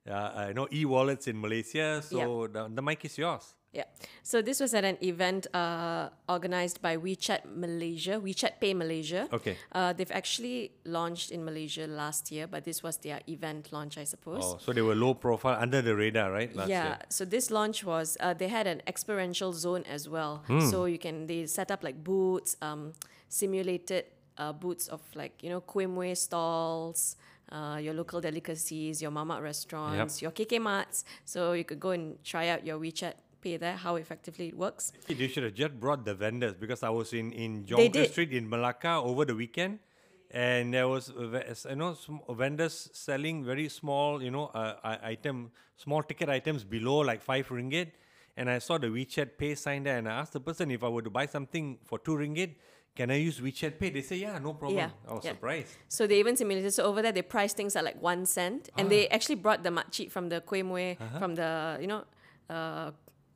uh, 0.09 0.47
you 0.49 0.55
know, 0.55 0.69
e-wallets 0.73 1.29
in 1.29 1.41
Malaysia. 1.41 2.03
So 2.03 2.47
the, 2.47 2.69
the 2.69 2.83
mic 2.83 3.05
is 3.05 3.19
yours. 3.19 3.55
Yeah. 3.73 3.85
So 4.23 4.43
this 4.43 4.61
was 4.61 4.75
at 4.75 4.85
an 4.85 4.99
event 5.03 5.47
uh, 5.55 6.11
organized 6.29 6.83
by 6.83 6.99
WeChat 6.99 7.57
Malaysia, 7.57 8.21
WeChat 8.21 8.61
Pay 8.61 8.75
Malaysia. 8.75 9.29
Okay. 9.33 9.57
Uh, 9.73 9.95
they've 9.95 10.13
actually 10.13 10.73
launched 10.85 11.31
in 11.31 11.43
Malaysia 11.43 11.87
last 11.87 12.31
year, 12.31 12.47
but 12.47 12.65
this 12.65 12.83
was 12.83 12.99
their 12.99 13.21
event 13.29 13.73
launch, 13.73 13.97
I 13.97 14.05
suppose. 14.05 14.43
Oh, 14.45 14.59
so 14.61 14.75
they 14.75 14.83
were 14.83 14.95
low 14.95 15.15
profile, 15.15 15.57
under 15.59 15.81
the 15.81 15.97
radar, 15.97 16.31
right? 16.31 16.51
Yeah. 16.55 16.67
year. 16.67 16.99
So 17.09 17.25
this 17.25 17.51
launch 17.51 17.83
was 17.83 18.19
uh, 18.21 18.35
they 18.35 18.49
had 18.49 18.67
an 18.67 18.83
experiential 18.87 19.55
zone 19.55 19.85
as 19.89 20.07
well. 20.07 20.45
Hmm. 20.47 20.69
So 20.69 20.85
you 20.85 20.99
can 20.99 21.27
they 21.27 21.47
set 21.47 21.71
up 21.71 21.83
like 21.83 22.05
booths, 22.05 22.59
um, 22.61 22.93
simulated 23.31 24.05
uh, 24.37 24.53
booths 24.53 24.87
of 24.89 25.01
like 25.15 25.43
you 25.43 25.49
know 25.49 25.63
muih 25.63 26.17
stalls. 26.17 27.17
Uh, 27.53 27.77
your 27.77 27.93
local 27.93 28.19
delicacies, 28.19 29.03
your 29.03 29.11
mamak 29.11 29.43
restaurants, 29.43 30.23
your 30.23 30.31
KK 30.31 30.59
marts. 30.59 31.05
So 31.27 31.53
you 31.53 31.65
could 31.65 31.79
go 31.79 31.91
and 31.91 32.17
try 32.25 32.49
out 32.49 32.65
your 32.65 32.79
WeChat 32.81 33.13
Pay 33.43 33.59
there, 33.59 33.77
how 33.77 33.97
effectively 33.97 34.49
it 34.49 34.57
works. 34.57 34.93
You 35.09 35.29
should 35.29 35.43
have 35.43 35.55
just 35.55 35.79
brought 35.79 36.05
the 36.07 36.15
vendors 36.15 36.55
because 36.55 36.83
I 36.83 36.89
was 36.91 37.13
in 37.13 37.33
in 37.33 37.65
Jonker. 37.67 38.09
Street 38.09 38.33
in 38.33 38.49
Malacca 38.49 38.93
over 39.05 39.25
the 39.27 39.35
weekend, 39.35 39.81
and 40.31 40.73
there 40.73 40.89
was 40.89 41.13
you 41.13 41.77
know 41.77 41.93
some 41.95 42.21
vendors 42.31 42.89
selling 42.95 43.45
very 43.45 43.69
small 43.69 44.23
you 44.23 44.31
know 44.31 44.47
uh, 44.55 44.97
item 45.03 45.51
small 45.77 46.03
ticket 46.03 46.29
items 46.31 46.65
below 46.65 46.99
like 47.01 47.21
five 47.21 47.49
ringgit, 47.49 47.89
and 48.37 48.49
I 48.49 48.61
saw 48.61 48.79
the 48.79 48.87
WeChat 48.87 49.37
Pay 49.37 49.57
sign 49.57 49.83
there, 49.83 49.99
and 49.99 50.09
I 50.09 50.13
asked 50.21 50.33
the 50.33 50.41
person 50.41 50.71
if 50.71 50.83
I 50.85 50.89
were 50.89 51.03
to 51.03 51.11
buy 51.11 51.27
something 51.27 51.79
for 51.85 51.99
two 51.99 52.13
ringgit, 52.13 52.55
can 52.95 53.11
I 53.11 53.17
use 53.17 53.41
WeChat 53.41 53.79
Pay? 53.79 53.91
They 53.91 54.03
say 54.03 54.17
yeah, 54.17 54.39
no 54.39 54.53
problem. 54.55 54.79
Yeah, 54.79 54.91
I 55.09 55.15
was 55.15 55.25
yeah. 55.25 55.31
surprised. 55.33 55.69
So 55.89 56.07
they 56.07 56.19
even 56.19 56.37
simulated. 56.37 56.73
So 56.75 56.85
over 56.85 57.01
there, 57.03 57.13
they 57.13 57.23
price 57.23 57.53
things 57.55 57.75
at 57.77 57.85
like 57.85 58.01
one 58.03 58.27
cent, 58.27 58.69
and 58.77 58.91
they 58.91 59.09
Ah. 59.09 59.15
actually 59.15 59.37
brought 59.37 59.63
the 59.63 59.71
makcik 59.71 60.11
from 60.11 60.29
the 60.29 60.41
kuih 60.41 60.63
muih 60.65 61.01
Uh-huh. 61.01 61.19
from 61.19 61.35
the 61.35 61.79
you 61.81 61.87
know 61.87 62.05
uh, 62.51 62.91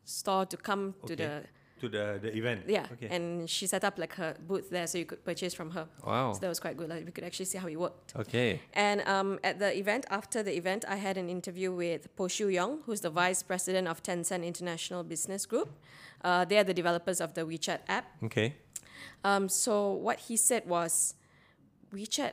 store 0.05 0.45
to 0.47 0.57
come 0.57 0.95
to 1.07 1.17
the 1.17 1.43
to 1.81 1.89
the 1.89 2.19
the 2.23 2.31
event. 2.37 2.65
yeah, 2.69 2.87
Okay. 2.93 3.09
and 3.15 3.49
she 3.51 3.67
set 3.67 3.85
up 3.85 3.99
like 3.99 4.15
her 4.15 4.35
booth 4.49 4.71
there, 4.71 4.87
so 4.87 4.97
you 4.99 5.05
could 5.05 5.23
purchase 5.25 5.53
from 5.55 5.71
her. 5.73 5.87
Wow. 6.07 6.33
So 6.33 6.41
that 6.41 6.49
was 6.49 6.61
quite 6.61 6.77
good. 6.77 6.89
Like 6.89 7.05
we 7.05 7.13
could 7.13 7.25
actually 7.25 7.45
see 7.47 7.59
how 7.59 7.69
it 7.69 7.77
worked. 7.77 8.15
okay. 8.17 8.61
And 8.73 9.01
um, 9.09 9.39
at 9.45 9.59
the 9.59 9.77
event, 9.77 10.07
after 10.11 10.43
the 10.43 10.55
event, 10.57 10.85
I 10.89 10.97
had 10.97 11.17
an 11.19 11.29
interview 11.29 11.71
with 11.73 12.09
Poshu 12.17 12.47
Yeung, 12.53 12.81
who's 12.87 13.01
the 13.03 13.11
vice 13.11 13.43
president 13.43 13.89
of 13.89 14.03
Tencent 14.03 14.43
International 14.45 15.03
Business 15.05 15.45
Group. 15.47 15.69
Uh, 16.25 16.45
they 16.47 16.57
are 16.57 16.65
the 16.65 16.75
developers 16.75 17.21
of 17.21 17.35
the 17.35 17.43
WeChat 17.43 17.81
app. 17.89 18.07
Okay. 18.25 18.55
Um, 19.25 19.49
so 19.49 19.93
what 19.93 20.19
he 20.29 20.37
said 20.37 20.67
was, 20.67 21.15
WeChat, 21.93 22.33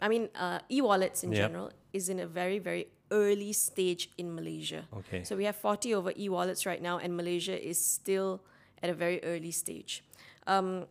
I 0.00 0.08
mean, 0.08 0.28
uh, 0.34 0.58
e-wallets 0.70 1.22
in 1.24 1.32
Yep. 1.32 1.40
general 1.40 1.70
is 1.92 2.08
in 2.08 2.18
a 2.20 2.26
very 2.26 2.58
very 2.58 2.88
early 3.10 3.52
stage 3.52 4.10
in 4.18 4.34
Malaysia. 4.34 4.88
Okay. 4.92 5.22
So 5.24 5.36
we 5.36 5.44
have 5.44 5.56
40 5.56 5.94
over 5.94 6.12
e-wallets 6.16 6.66
right 6.66 6.82
now, 6.82 6.98
and 6.98 7.16
Malaysia 7.16 7.54
is 7.54 7.78
still 7.78 8.42
at 8.82 8.90
a 8.90 8.94
very 8.94 9.22
early 9.22 9.50
stage. 9.52 10.02
Um, 10.46 10.86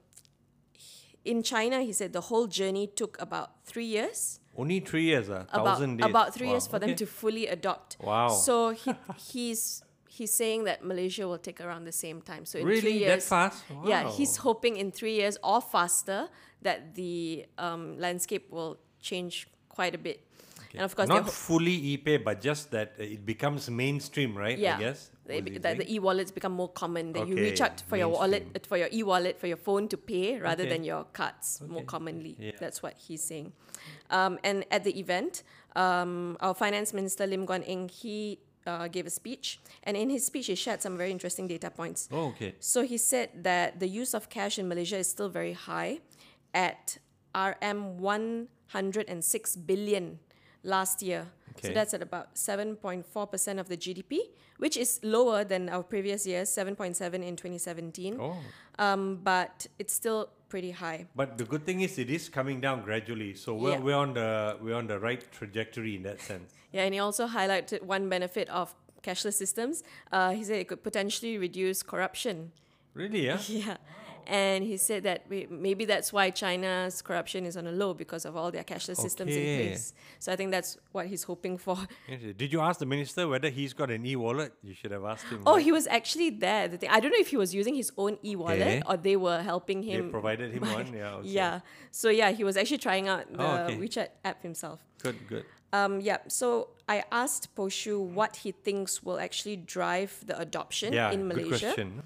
in 1.25 1.41
China, 1.43 1.81
he 1.81 1.91
said 1.93 2.13
the 2.13 2.21
whole 2.21 2.47
journey 2.47 2.87
took 2.87 3.17
about 3.21 3.63
three 3.65 3.85
years. 3.85 4.39
Only 4.55 4.79
three 4.81 5.03
years, 5.03 5.29
uh, 5.29 5.45
About 5.51 5.65
thousand 5.79 5.97
days. 5.97 6.05
about 6.05 6.33
three 6.33 6.47
Wow, 6.47 6.53
years 6.53 6.67
for 6.67 6.79
them 6.79 6.95
to 6.95 7.05
fully 7.05 7.47
adopt. 7.47 7.97
Wow. 7.99 8.29
So 8.29 8.69
he 8.71 8.93
he's 9.17 9.81
he's 10.17 10.33
saying 10.41 10.59
that 10.69 10.77
Malaysia 10.91 11.25
will 11.29 11.41
take 11.49 11.59
around 11.65 11.83
the 11.91 11.97
same 12.05 12.19
time. 12.21 12.43
So 12.45 12.55
in 12.59 12.65
Really? 12.67 12.81
three 12.81 12.99
That 13.09 13.17
years, 13.23 13.27
fast? 13.27 13.57
Yeah, 13.91 14.01
he's 14.17 14.37
hoping 14.47 14.73
in 14.77 14.91
three 14.99 15.15
years 15.21 15.35
or 15.43 15.59
faster 15.75 16.29
that 16.61 16.93
the 16.93 17.45
um, 17.57 17.97
landscape 18.05 18.45
will 18.55 18.77
change 19.01 19.47
quite 19.69 19.95
a 19.95 20.01
bit. 20.09 20.19
And 20.75 20.81
of 20.89 20.95
course, 20.95 21.07
not 21.07 21.23
ho- 21.25 21.29
fully 21.49 21.77
e-pay, 21.93 22.17
but 22.17 22.41
just 22.41 22.71
that 22.71 22.89
uh, 22.99 23.03
it 23.15 23.21
becomes 23.25 23.69
mainstream, 23.69 24.31
right? 24.37 24.57
yeah, 24.57 24.77
I 24.77 24.79
guess. 24.85 24.99
they 25.25 25.35
was 25.37 25.45
be- 25.45 25.51
he 25.53 25.57
that 25.65 25.77
the 25.77 25.87
e-wallets 25.95 26.31
become 26.33 26.53
more 26.61 26.69
common. 26.69 27.13
That 27.13 27.27
you 27.29 27.35
reach 27.37 27.61
out 27.61 27.77
for 27.89 27.97
your 27.97 28.09
wallet, 28.09 28.65
for 28.65 28.77
your 28.81 28.89
e-wallet, 28.91 29.35
for 29.41 29.45
your 29.45 29.61
phone 29.67 29.85
to 29.93 29.97
pay 29.97 30.39
rather 30.41 30.63
Okay. 30.65 30.73
than 30.73 30.81
your 30.83 31.03
cards 31.13 31.61
more 31.67 31.85
commonly. 31.93 32.33
Yeah. 32.39 32.57
That's 32.63 32.81
what 32.81 32.95
he's 33.05 33.21
saying. 33.23 33.53
Um, 34.09 34.33
and 34.43 34.65
at 34.71 34.81
the 34.83 34.93
event, 34.97 35.43
um, 35.75 36.37
our 36.41 36.55
finance 36.63 36.89
minister 36.93 37.25
Lim 37.27 37.45
Guan 37.45 37.61
Eng 37.67 37.89
he 37.89 38.39
uh, 38.65 38.87
gave 38.87 39.05
a 39.05 39.09
speech, 39.09 39.59
and 39.83 39.97
in 39.97 40.09
his 40.09 40.25
speech 40.25 40.47
he 40.47 40.55
shared 40.55 40.81
some 40.81 40.97
very 40.97 41.11
interesting 41.11 41.47
data 41.47 41.69
points. 41.69 42.07
Oh, 42.11 42.27
okay. 42.27 42.55
So 42.59 42.83
he 42.83 42.97
said 42.97 43.29
that 43.43 43.79
the 43.79 43.87
use 43.87 44.13
of 44.13 44.29
cash 44.29 44.59
in 44.59 44.67
Malaysia 44.67 44.97
is 44.97 45.09
still 45.09 45.29
very 45.29 45.53
high 45.53 45.99
at 46.53 46.97
RM 47.35 47.97
106 47.97 49.55
billion 49.57 50.19
last 50.63 51.01
year. 51.01 51.27
Okay. 51.57 51.67
So 51.67 51.73
that's 51.73 51.93
at 51.93 52.01
about 52.01 52.35
7.4% 52.35 53.59
of 53.59 53.69
the 53.69 53.77
GDP, 53.77 54.19
which 54.57 54.77
is 54.77 54.99
lower 55.03 55.43
than 55.43 55.69
our 55.69 55.83
previous 55.83 56.25
years, 56.25 56.49
7.7 56.49 57.13
in 57.13 57.35
2017. 57.35 58.17
Oh. 58.19 58.37
Um, 58.79 59.19
but 59.23 59.67
it's 59.77 59.93
still 59.93 60.29
pretty 60.53 60.69
high. 60.69 60.99
But 61.15 61.39
the 61.39 61.45
good 61.45 61.65
thing 61.65 61.81
is 61.81 61.97
it 61.97 62.11
is 62.11 62.29
coming 62.29 62.61
down 62.61 62.83
gradually. 62.83 63.33
So 63.33 63.55
we're, 63.55 63.71
Yeah. 63.71 63.79
we're 63.85 63.95
on 64.05 64.13
the 64.13 64.29
we're 64.61 64.75
on 64.81 64.85
the 64.93 64.99
right 64.99 65.21
trajectory 65.37 65.95
in 65.97 66.03
that 66.03 66.21
sense. 66.21 66.53
Yeah, 66.71 66.85
and 66.85 66.93
he 66.93 66.99
also 66.99 67.25
highlighted 67.37 67.81
one 67.95 68.07
benefit 68.07 68.47
of 68.49 68.75
cashless 69.01 69.33
systems. 69.43 69.81
Uh, 70.11 70.29
he 70.37 70.43
said 70.43 70.57
it 70.63 70.67
could 70.67 70.83
potentially 70.89 71.33
reduce 71.47 71.81
corruption. 71.81 72.51
Really, 72.93 73.25
yeah? 73.25 73.39
Yeah. 73.63 73.77
And 74.27 74.63
he 74.63 74.77
said 74.77 75.03
that 75.03 75.23
we, 75.29 75.47
maybe 75.49 75.85
that's 75.85 76.11
why 76.13 76.29
China's 76.29 77.01
corruption 77.01 77.45
is 77.45 77.55
on 77.57 77.67
a 77.67 77.71
low 77.71 77.93
because 77.93 78.25
of 78.25 78.35
all 78.37 78.51
their 78.51 78.63
cashless 78.63 78.97
systems 78.97 79.35
in 79.35 79.43
place. 79.67 79.93
So 80.19 80.31
I 80.31 80.35
think 80.35 80.51
that's 80.51 80.77
what 80.91 81.07
he's 81.07 81.23
hoping 81.23 81.57
for. 81.57 81.77
Did 82.37 82.51
you 82.53 82.61
ask 82.61 82.79
the 82.79 82.85
minister 82.85 83.27
whether 83.27 83.49
he's 83.49 83.73
got 83.73 83.89
an 83.91 84.05
e-wallet? 84.05 84.53
You 84.63 84.73
should 84.73 84.91
have 84.91 85.03
asked 85.05 85.25
him. 85.27 85.43
Oh, 85.45 85.55
he 85.57 85.71
was 85.71 85.87
actually 85.87 86.29
there. 86.31 86.67
The 86.67 86.77
thing 86.77 86.89
I 86.89 86.99
don't 86.99 87.11
know 87.11 87.19
if 87.19 87.27
he 87.29 87.37
was 87.37 87.53
using 87.53 87.75
his 87.75 87.91
own 87.97 88.17
e-wallet 88.23 88.61
Okay. 88.61 88.81
or 88.87 88.97
they 88.97 89.15
were 89.15 89.41
helping 89.41 89.83
him. 89.83 90.05
they 90.07 90.11
provided 90.11 90.51
him 90.53 90.61
one. 90.63 90.93
Yeah. 90.93 91.11
also. 91.15 91.27
yeah. 91.29 91.59
So 91.91 92.09
yeah, 92.09 92.31
he 92.31 92.43
was 92.43 92.55
actually 92.57 92.79
trying 92.79 93.07
out 93.07 93.31
the 93.31 93.41
Oh, 93.43 93.65
okay. 93.65 93.77
WeChat 93.77 94.07
app 94.23 94.41
himself. 94.41 94.79
Good. 95.01 95.17
Good. 95.27 95.45
Um, 95.73 95.99
yeah. 96.01 96.17
So 96.27 96.69
I 96.87 97.03
asked 97.11 97.55
Poshu 97.55 97.99
what 97.99 98.35
he 98.37 98.51
thinks 98.51 99.01
will 99.03 99.19
actually 99.19 99.55
drive 99.57 100.23
the 100.25 100.37
adoption 100.39 100.93
Yeah. 100.93 101.11
in 101.11 101.27
good 101.27 101.37
Malaysia. 101.37 101.49
question. 101.73 102.03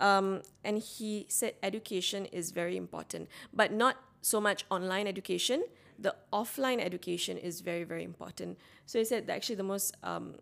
Um, 0.00 0.42
and 0.64 0.78
he 0.78 1.26
said 1.28 1.54
education 1.62 2.26
is 2.26 2.50
very 2.50 2.76
important, 2.76 3.28
but 3.52 3.72
not 3.72 3.96
so 4.22 4.40
much 4.40 4.64
online 4.70 5.06
education. 5.06 5.64
The 5.98 6.14
offline 6.32 6.80
education 6.80 7.38
is 7.38 7.60
very, 7.60 7.84
very 7.84 8.04
important. 8.04 8.58
So 8.86 8.98
he 8.98 9.04
said 9.04 9.26
that 9.26 9.34
actually 9.36 9.56
the 9.56 9.62
most 9.62 9.96
um, 10.02 10.34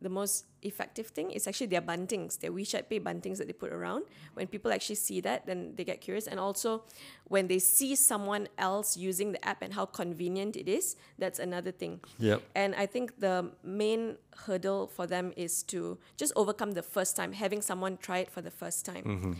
the 0.00 0.08
most 0.08 0.44
effective 0.66 1.08
thing 1.08 1.30
is 1.30 1.46
actually 1.46 1.68
their 1.68 1.82
buntings, 1.82 2.38
their 2.40 2.52
WeChat 2.52 2.88
Pay 2.88 3.00
buntings 3.00 3.38
that 3.38 3.46
they 3.46 3.52
put 3.52 3.72
around. 3.72 4.04
When 4.34 4.46
people 4.46 4.72
actually 4.72 4.96
see 4.96 5.20
that, 5.20 5.46
then 5.46 5.74
they 5.76 5.84
get 5.84 6.00
curious. 6.00 6.26
And 6.26 6.38
also, 6.40 6.84
when 7.24 7.48
they 7.48 7.58
see 7.58 7.94
someone 7.94 8.48
else 8.58 8.96
using 8.96 9.32
the 9.32 9.44
app 9.44 9.62
and 9.62 9.72
how 9.74 9.86
convenient 9.86 10.56
it 10.56 10.68
is, 10.68 10.96
that's 11.18 11.38
another 11.38 11.70
thing. 11.70 12.00
Yep. 12.18 12.42
And 12.54 12.74
I 12.74 12.86
think 12.86 13.20
the 13.20 13.50
main 13.62 14.16
hurdle 14.46 14.86
for 14.86 15.06
them 15.06 15.32
is 15.36 15.62
to 15.64 15.98
just 16.16 16.32
overcome 16.36 16.72
the 16.72 16.82
first 16.82 17.16
time, 17.16 17.32
having 17.32 17.62
someone 17.62 17.96
try 17.96 18.18
it 18.18 18.30
for 18.30 18.42
the 18.42 18.50
first 18.50 18.84
time. 18.84 19.04
Mm-hmm. 19.04 19.32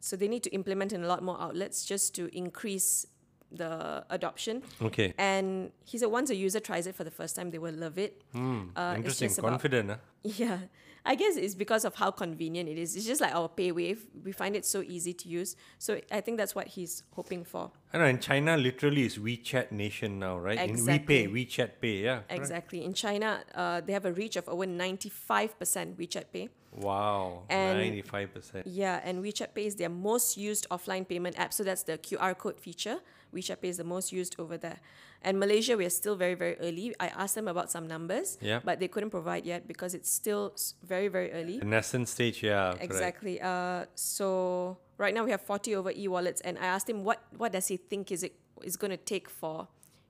So 0.00 0.16
they 0.16 0.28
need 0.28 0.42
to 0.42 0.50
implement 0.50 0.92
in 0.92 1.02
a 1.02 1.06
lot 1.06 1.22
more 1.22 1.40
outlets 1.40 1.84
just 1.86 2.14
to 2.16 2.28
increase 2.36 3.06
the 3.56 4.04
adoption. 4.10 4.62
Okay. 4.82 5.14
And 5.18 5.70
he 5.84 5.98
said 5.98 6.06
once 6.06 6.30
a 6.30 6.34
user 6.34 6.60
tries 6.60 6.86
it 6.86 6.94
for 6.94 7.04
the 7.04 7.10
first 7.10 7.36
time, 7.36 7.50
they 7.50 7.58
will 7.58 7.74
love 7.74 7.98
it. 7.98 8.22
Uh, 8.34 8.38
it's 8.38 8.96
Interesting. 8.96 9.30
about- 9.38 9.50
Confident. 9.50 9.90
Huh? 9.90 9.96
yeah. 10.22 10.58
I 11.06 11.16
guess 11.16 11.36
it's 11.36 11.54
because 11.54 11.84
of 11.84 11.94
how 11.96 12.10
convenient 12.10 12.66
it 12.66 12.78
is. 12.78 12.96
It's 12.96 13.04
just 13.04 13.20
like 13.20 13.34
our 13.34 13.46
PayWave. 13.46 13.98
We 14.24 14.32
find 14.32 14.56
it 14.56 14.64
so 14.64 14.80
easy 14.80 15.12
to 15.12 15.28
use. 15.28 15.54
So 15.78 16.00
I 16.10 16.22
think 16.22 16.38
that's 16.38 16.54
what 16.54 16.66
he's 16.66 17.02
hoping 17.12 17.44
for. 17.44 17.70
I 17.92 17.98
know. 17.98 18.04
And 18.06 18.22
China 18.22 18.56
literally 18.56 19.04
is 19.04 19.18
WeChat 19.18 19.70
nation 19.70 20.18
now, 20.18 20.38
right? 20.38 20.58
In 20.58 20.70
Exactly. 20.70 21.26
WePay, 21.28 21.46
WeChat 21.46 21.70
Pay. 21.82 21.96
Yeah. 22.04 22.20
Exactly. 22.30 22.82
In 22.86 22.94
China, 22.94 23.44
uh, 23.54 23.82
they 23.82 23.92
have 23.92 24.06
a 24.06 24.12
reach 24.14 24.36
of 24.36 24.48
over 24.48 24.64
95% 24.64 25.96
WeChat 25.96 26.24
Pay. 26.32 26.48
Wow. 26.74 27.42
And- 27.48 27.78
Ninety-five 27.78 28.34
percent. 28.34 28.66
Yeah, 28.66 29.00
and 29.04 29.22
WeChat 29.22 29.54
Pay 29.54 29.66
is 29.66 29.76
their 29.76 29.88
most 29.88 30.36
used 30.36 30.66
offline 30.70 31.06
payment 31.08 31.38
app. 31.38 31.52
So 31.52 31.62
that's 31.64 31.82
the 31.84 31.98
QR 31.98 32.36
code 32.36 32.58
feature. 32.60 32.98
WeChat 33.34 33.60
Pay 33.60 33.68
is 33.68 33.76
the 33.78 33.84
most 33.84 34.12
used 34.12 34.36
over 34.38 34.56
there. 34.56 34.78
And 35.22 35.40
Malaysia, 35.40 35.76
we 35.76 35.86
are 35.86 35.90
still 35.90 36.16
very, 36.16 36.34
very 36.34 36.56
early. 36.60 36.94
I 37.00 37.06
asked 37.08 37.34
them 37.34 37.48
about 37.48 37.70
some 37.70 37.86
numbers, 37.88 38.36
Yeah. 38.42 38.60
but 38.62 38.78
they 38.78 38.88
couldn't 38.88 39.08
provide 39.10 39.46
yet 39.46 39.66
because 39.66 39.94
it's 39.94 40.10
still 40.12 40.52
very, 40.84 41.08
very 41.08 41.32
early. 41.32 41.58
The 41.58 41.64
nascent 41.64 42.08
stage. 42.08 42.42
Yeah. 42.42 42.74
Exactly. 42.78 43.40
Uh, 43.40 43.86
so 43.94 44.76
right 44.98 45.14
now 45.14 45.24
we 45.24 45.30
have 45.30 45.40
40 45.40 45.74
over 45.76 45.90
e-wallets, 45.96 46.40
and 46.42 46.58
I 46.58 46.66
asked 46.66 46.88
him 46.90 47.04
what 47.04 47.22
what 47.38 47.52
does 47.52 47.68
he 47.68 47.76
think 47.78 48.12
is 48.12 48.22
it 48.22 48.34
is 48.62 48.76
going 48.76 48.90
to 48.90 48.96
take 49.00 49.28
for, 49.30 49.66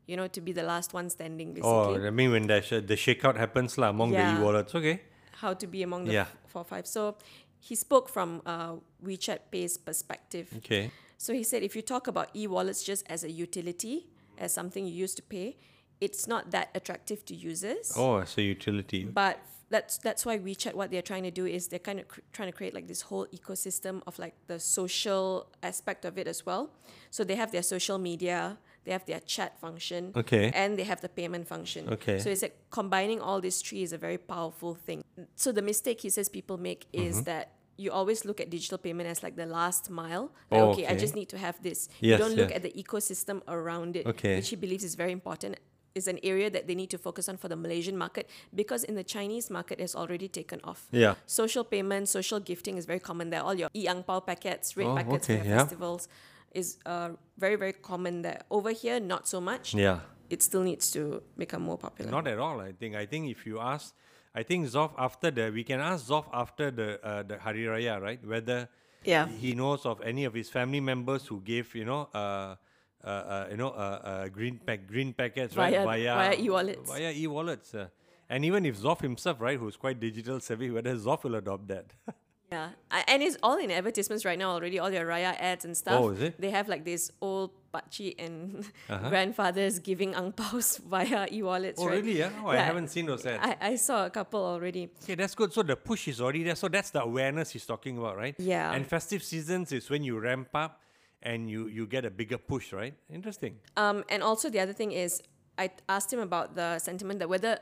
you 0.07 0.17
know, 0.17 0.27
to 0.29 0.41
be 0.41 0.53
the 0.53 0.63
last 0.65 0.93
one 0.93 1.09
standing, 1.09 1.55
basically. 1.55 1.71
Oh, 2.03 2.07
I 2.07 2.11
mean 2.11 2.31
when 2.33 2.47
the 2.49 2.61
sh- 2.61 2.83
the 2.85 2.97
shakeout 2.99 3.37
happens 3.37 3.79
lah 3.79 3.89
among 3.91 4.13
Yeah. 4.13 4.35
the 4.35 4.41
e-wallets. 4.43 4.75
Okay. 4.75 5.01
How 5.37 5.55
to 5.55 5.67
be 5.67 5.83
among 5.83 6.05
the 6.07 6.13
Yeah. 6.13 6.21
f- 6.23 6.37
four 6.47 6.65
five. 6.65 6.87
So 6.87 7.17
he 7.61 7.75
spoke 7.75 8.09
from 8.09 8.43
uh, 8.47 8.77
WeChat 9.05 9.39
Pay's 9.51 9.77
perspective. 9.79 10.53
Okay. 10.59 10.91
So 11.19 11.33
he 11.33 11.43
said 11.43 11.63
if 11.63 11.75
you 11.77 11.83
talk 11.83 12.07
about 12.07 12.29
e-wallets 12.37 12.83
just 12.85 13.05
as 13.09 13.25
a 13.25 13.31
utility, 13.31 14.07
as 14.39 14.53
something 14.53 14.87
you 14.87 14.93
use 14.93 15.15
to 15.15 15.23
pay, 15.23 15.57
it's 16.01 16.27
not 16.27 16.51
that 16.51 16.69
attractive 16.75 17.25
to 17.27 17.35
users. 17.35 17.93
Oh, 17.97 18.19
it's 18.19 18.37
a 18.37 18.43
utility. 18.43 19.05
But 19.05 19.39
that's 19.71 19.97
that's 19.99 20.27
why 20.27 20.39
WeChat 20.39 20.75
what 20.75 20.91
they're 20.91 21.03
trying 21.13 21.23
to 21.23 21.31
do 21.31 21.47
is 21.47 21.69
they're 21.69 21.79
kind 21.79 21.99
of 22.01 22.07
cr- 22.09 22.21
trying 22.33 22.51
to 22.51 22.57
create 22.57 22.75
like 22.75 22.87
this 22.87 23.01
whole 23.03 23.27
ecosystem 23.33 24.03
of 24.07 24.19
like 24.19 24.35
the 24.47 24.61
social 24.61 25.49
aspect 25.63 26.05
of 26.05 26.19
it 26.19 26.27
as 26.27 26.45
well. 26.45 26.71
So 27.11 27.25
they 27.25 27.37
have 27.37 27.51
their 27.53 27.63
social 27.63 27.99
media, 27.99 28.59
they 28.85 28.93
have 28.93 29.05
their 29.07 29.21
chat 29.21 29.59
function, 29.61 30.13
Okay. 30.15 30.51
and 30.55 30.79
they 30.79 30.85
have 30.85 31.01
the 31.01 31.09
payment 31.09 31.49
function. 31.49 31.89
Okay. 31.89 32.19
So 32.19 32.31
it's 32.31 32.43
like 32.43 32.57
combining 32.71 33.21
all 33.21 33.41
these 33.41 33.61
three 33.63 33.83
is 33.83 33.93
a 33.93 33.99
very 33.99 34.19
powerful 34.19 34.75
thing. 34.75 35.03
So 35.37 35.53
the 35.53 35.63
mistake 35.63 36.01
he 36.03 36.11
says 36.11 36.29
people 36.29 36.57
make 36.59 36.87
is 36.93 37.17
Mm-hmm. 37.17 37.25
that 37.25 37.53
you 37.77 37.91
always 37.91 38.25
look 38.25 38.41
at 38.41 38.51
digital 38.51 38.79
payment 38.79 39.09
as 39.09 39.23
like 39.23 39.35
the 39.37 39.47
last 39.47 39.91
mile. 39.91 40.31
Like, 40.51 40.61
Oh, 40.63 40.71
okay, 40.73 40.87
I 40.87 40.95
just 40.95 41.15
need 41.17 41.29
to 41.31 41.39
have 41.39 41.61
this. 41.63 41.89
Yes, 42.01 42.19
you 42.19 42.19
don't 42.25 42.37
look 42.37 42.51
yes. 42.51 42.57
at 42.57 42.63
the 42.63 42.73
ecosystem 42.83 43.43
around 43.49 43.97
it, 43.97 44.07
Okay. 44.07 44.37
which 44.37 44.51
he 44.51 44.57
believes 44.57 44.85
is 44.85 44.95
very 44.95 45.11
important. 45.13 45.57
Is 45.95 46.09
an 46.09 46.19
area 46.25 46.51
that 46.51 46.67
they 46.67 46.75
need 46.75 46.91
to 46.91 46.99
focus 46.99 47.29
on 47.29 47.37
for 47.37 47.47
the 47.49 47.55
Malaysian 47.55 47.97
market 47.97 48.29
because 48.53 48.83
in 48.83 48.97
the 48.97 49.05
Chinese 49.05 49.49
market 49.49 49.79
has 49.79 49.95
already 49.95 50.27
taken 50.27 50.59
off. 50.65 50.89
Yeah. 50.91 51.15
Social 51.27 51.63
payment, 51.63 52.09
social 52.09 52.41
gifting 52.41 52.77
is 52.77 52.85
very 52.85 52.99
common 52.99 53.31
there. 53.31 53.43
All 53.47 53.55
your 53.55 53.71
e-ang 53.75 54.03
pao 54.03 54.19
packets, 54.19 54.77
red 54.77 54.89
Oh, 54.89 54.97
packets 54.97 55.31
okay, 55.31 55.39
for 55.39 55.47
yeah. 55.47 55.59
festivals 55.59 56.09
is 56.55 56.79
uh, 56.87 57.11
very, 57.37 57.57
very 57.57 57.73
common 57.73 58.23
there. 58.23 58.43
Over 58.51 58.71
here, 58.71 59.01
not 59.01 59.29
so 59.29 59.41
much. 59.41 59.75
Yeah. 59.75 60.01
It 60.31 60.43
still 60.43 60.63
needs 60.63 60.91
to 60.93 61.23
become 61.37 61.63
more 61.63 61.77
popular. 61.77 62.11
Not 62.11 62.27
at 62.27 62.39
all. 62.39 62.61
I 62.61 62.73
think. 62.73 62.97
I 62.97 63.07
think 63.07 63.31
if 63.31 63.45
you 63.47 63.61
ask, 63.61 63.95
I 64.35 64.43
think 64.43 64.67
Dzof 64.67 64.93
after 64.99 65.31
the 65.31 65.51
we 65.51 65.65
can 65.65 65.81
ask 65.81 66.07
Dzof 66.07 66.25
after 66.33 66.71
the 66.71 67.05
uh, 67.05 67.23
the 67.23 67.39
Hari 67.39 67.65
Raya, 67.65 68.01
right? 68.01 68.25
Whether 68.25 68.69
Yeah. 69.05 69.29
he 69.29 69.53
knows 69.55 69.85
of 69.85 70.01
any 70.01 70.25
of 70.25 70.33
his 70.33 70.49
family 70.49 70.81
members 70.81 71.27
who 71.27 71.41
gave 71.41 71.75
you 71.75 71.85
know 71.85 72.09
uh, 72.15 72.57
uh, 73.05 73.07
uh 73.07 73.47
you 73.51 73.59
know 73.59 73.69
uh, 73.69 74.01
uh 74.11 74.29
green 74.29 74.59
pack 74.67 74.87
green 74.89 75.13
packets 75.13 75.55
right 75.57 75.75
Via- 75.75 75.85
via 75.85 76.15
via 76.15 76.35
e-wallets. 76.41 76.91
via 76.91 77.13
e-wallets. 77.13 77.75
Uh, 77.75 77.89
and 78.31 78.45
even 78.45 78.65
if 78.65 78.81
Dzof 78.81 79.03
himself, 79.03 79.41
right, 79.41 79.59
who's 79.59 79.77
quite 79.77 80.01
digital 80.01 80.41
savvy, 80.41 80.71
whether 80.71 80.95
Dzof 80.97 81.23
will 81.25 81.35
adopt 81.35 81.69
that. 81.69 81.93
Yeah, 82.55 83.03
and 83.11 83.19
it's 83.27 83.37
all 83.43 83.59
in 83.59 83.71
advertisements 83.71 84.23
right 84.25 84.39
now 84.39 84.51
already. 84.55 84.79
All 84.79 84.91
your 84.91 85.07
Raya 85.07 85.35
ads 85.51 85.65
and 85.67 85.75
stuff. 85.77 85.99
Oh, 86.01 86.11
is 86.15 86.21
it? 86.23 86.41
They 86.41 86.51
have 86.55 86.69
like 86.71 86.85
this 86.85 87.11
old 87.21 87.51
pakcik 87.75 88.15
and 88.23 88.63
Uh-huh. 88.95 89.11
grandfathers 89.11 89.83
giving 89.83 90.15
ang 90.15 90.31
paos 90.33 90.79
via 90.93 91.27
e-wallets. 91.33 91.81
oh, 91.83 91.87
right? 91.91 91.99
really? 91.99 92.19
Yeah. 92.23 92.31
Oh, 92.45 92.49
I 92.55 92.63
haven't 92.63 92.89
seen 92.95 93.07
those 93.11 93.27
ads. 93.27 93.43
I, 93.43 93.75
I 93.75 93.77
saw 93.77 94.07
a 94.07 94.11
couple 94.11 94.39
already. 94.45 94.89
Okay, 95.03 95.17
that's 95.19 95.35
good. 95.35 95.51
So 95.53 95.63
the 95.67 95.75
push 95.75 96.07
is 96.07 96.21
already 96.23 96.45
there. 96.47 96.55
So 96.55 96.69
that's 96.71 96.91
the 96.95 97.03
awareness 97.03 97.51
he's 97.51 97.67
talking 97.67 97.99
about, 97.99 98.15
right? 98.17 98.37
Yeah. 98.39 98.71
And 98.75 98.87
festive 98.87 99.23
seasons 99.27 99.73
is 99.75 99.91
when 99.91 100.05
you 100.07 100.15
ramp 100.23 100.55
up 100.55 100.79
and 101.25 101.51
you 101.51 101.67
you 101.67 101.87
get 101.91 102.05
a 102.07 102.13
bigger 102.13 102.39
push, 102.39 102.71
right? 102.73 102.95
Interesting. 103.11 103.59
Um, 103.77 104.05
and 104.13 104.23
also 104.23 104.47
the 104.55 104.61
other 104.63 104.77
thing 104.77 104.93
is, 104.95 105.19
I 105.59 105.71
asked 105.89 106.13
him 106.15 106.21
about 106.21 106.55
the 106.55 106.79
sentiment 106.79 107.19
that 107.21 107.29
whether, 107.29 107.59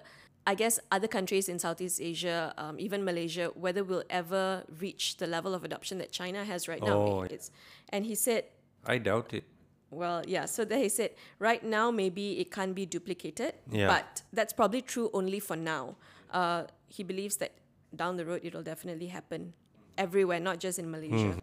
I 0.47 0.55
guess, 0.55 0.81
other 0.91 1.07
countries 1.07 1.49
in 1.49 1.59
Southeast 1.59 2.01
Asia, 2.01 2.53
um, 2.59 2.81
even 2.81 3.05
Malaysia, 3.05 3.51
whether 3.55 3.85
we'll 3.85 4.03
ever 4.11 4.65
reach 4.81 5.17
the 5.19 5.27
level 5.27 5.55
of 5.55 5.63
adoption 5.63 5.99
that 5.99 6.11
China 6.11 6.45
has 6.45 6.67
right 6.67 6.83
now. 6.83 6.97
Oh. 6.97 7.23
It's, 7.23 7.51
and 7.91 8.05
he 8.05 8.15
said, 8.15 8.45
I 8.85 8.99
doubt 8.99 9.33
it. 9.35 9.45
Well, 9.91 10.25
yeah. 10.27 10.47
So 10.47 10.65
then 10.65 10.81
he 10.81 10.89
said, 10.89 11.11
right 11.39 11.63
now 11.63 11.91
maybe 11.91 12.41
it 12.41 12.51
can't 12.51 12.75
be 12.75 12.87
duplicated, 12.87 13.55
Yeah. 13.71 13.87
but 13.87 14.23
that's 14.33 14.53
probably 14.53 14.83
true 14.83 15.11
only 15.13 15.39
for 15.39 15.55
now. 15.55 15.97
Uh, 16.33 16.65
he 16.89 17.03
believes 17.05 17.37
that 17.37 17.53
down 17.95 18.17
the 18.17 18.25
road 18.25 18.41
it'll 18.43 18.63
definitely 18.63 19.09
happen 19.09 19.53
everywhere, 19.99 20.41
not 20.41 20.59
just 20.59 20.79
in 20.79 20.91
Malaysia. 20.91 21.37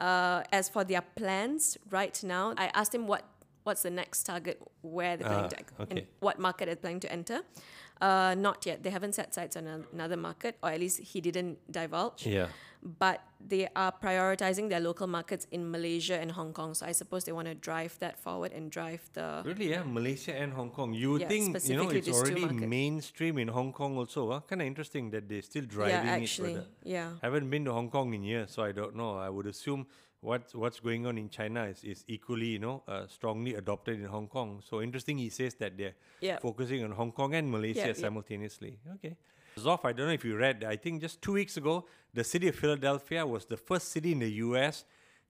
Uh, 0.00 0.42
as 0.52 0.68
for 0.68 0.84
their 0.84 1.00
plans 1.16 1.78
right 1.90 2.22
now, 2.22 2.54
I 2.58 2.70
asked 2.74 2.94
him 2.94 3.06
what 3.06 3.24
what's 3.64 3.82
the 3.82 3.90
next 3.90 4.24
target, 4.24 4.60
where 4.82 5.16
they're 5.16 5.28
planning 5.28 5.44
Ah, 5.44 5.48
to, 5.48 5.90
and 5.90 5.98
okay. 5.98 6.06
what 6.20 6.38
market 6.38 6.66
they're 6.66 6.76
planning 6.76 7.00
to 7.00 7.12
enter. 7.12 7.40
Uh, 8.00 8.34
not 8.34 8.66
yet. 8.66 8.82
They 8.82 8.90
haven't 8.90 9.14
set 9.14 9.32
sights 9.32 9.56
on 9.56 9.66
another 9.92 10.16
market, 10.16 10.56
or 10.62 10.70
at 10.70 10.80
least 10.80 10.98
he 11.00 11.20
didn't 11.20 11.58
divulge 11.70 12.26
Yeah. 12.26 12.48
but 12.82 13.20
they 13.38 13.68
are 13.76 13.92
prioritizing 13.92 14.68
their 14.68 14.80
local 14.80 15.06
markets 15.06 15.46
in 15.52 15.70
Malaysia 15.70 16.18
and 16.18 16.32
Hong 16.32 16.52
Kong. 16.52 16.74
So 16.74 16.84
I 16.84 16.90
suppose 16.90 17.22
they 17.22 17.30
want 17.30 17.46
to 17.46 17.54
drive 17.54 17.96
that 18.00 18.18
forward 18.18 18.50
and 18.50 18.72
drive 18.72 19.02
the. 19.12 19.42
Really, 19.46 19.70
yeah. 19.70 19.84
Malaysia 19.86 20.34
and 20.34 20.52
Hong 20.52 20.70
Kong. 20.70 20.92
You 20.92 21.18
Yeah, 21.20 21.28
think, 21.28 21.62
you 21.68 21.76
know, 21.76 21.90
it's 21.90 22.08
already 22.08 22.44
mainstream 22.50 23.38
in 23.38 23.46
Hong 23.46 23.72
Kong 23.72 23.96
also. 23.96 24.32
Huh? 24.32 24.40
Kind 24.50 24.62
of 24.62 24.66
interesting 24.66 25.10
that 25.14 25.28
they're 25.28 25.42
still 25.46 25.66
driving 25.66 25.94
Yeah, 26.06 26.16
it 26.16 26.22
actually, 26.22 26.54
further. 26.54 26.66
yeah. 26.82 27.10
haven't 27.22 27.48
been 27.50 27.64
to 27.66 27.72
Hong 27.72 27.88
Kong 27.88 28.12
in 28.14 28.24
years, 28.24 28.50
so 28.50 28.64
I 28.64 28.72
don't 28.72 28.96
know. 28.96 29.16
I 29.16 29.28
would 29.30 29.46
assume 29.46 29.86
what's 30.22 30.54
what's 30.54 30.80
going 30.80 31.04
on 31.04 31.18
in 31.18 31.28
China 31.28 31.64
is, 31.64 31.84
is 31.84 32.04
equally, 32.08 32.46
you 32.46 32.58
know, 32.58 32.82
uh, 32.88 33.06
strongly 33.08 33.54
adopted 33.56 34.00
in 34.00 34.06
Hong 34.06 34.28
Kong. 34.28 34.62
So 34.68 34.80
interesting. 34.80 35.18
He 35.18 35.28
says 35.28 35.54
that 35.56 35.76
they're 35.76 35.94
focusing 36.40 36.82
on 36.84 36.92
Hong 36.92 37.12
Kong 37.12 37.34
and 37.34 37.50
Malaysia 37.50 37.94
simultaneously. 37.94 38.78
Okay. 38.94 39.16
Dzof, 39.58 39.84
I 39.84 39.92
don't 39.92 40.06
know 40.06 40.12
if 40.12 40.24
you 40.24 40.36
read. 40.36 40.64
I 40.64 40.76
think 40.76 41.02
just 41.02 41.20
two 41.20 41.32
weeks 41.32 41.58
ago, 41.58 41.84
the 42.14 42.24
city 42.24 42.48
of 42.48 42.54
Philadelphia 42.54 43.26
was 43.26 43.44
the 43.44 43.58
first 43.58 43.90
city 43.92 44.12
in 44.12 44.20
the 44.20 44.30
U.S. 44.46 44.84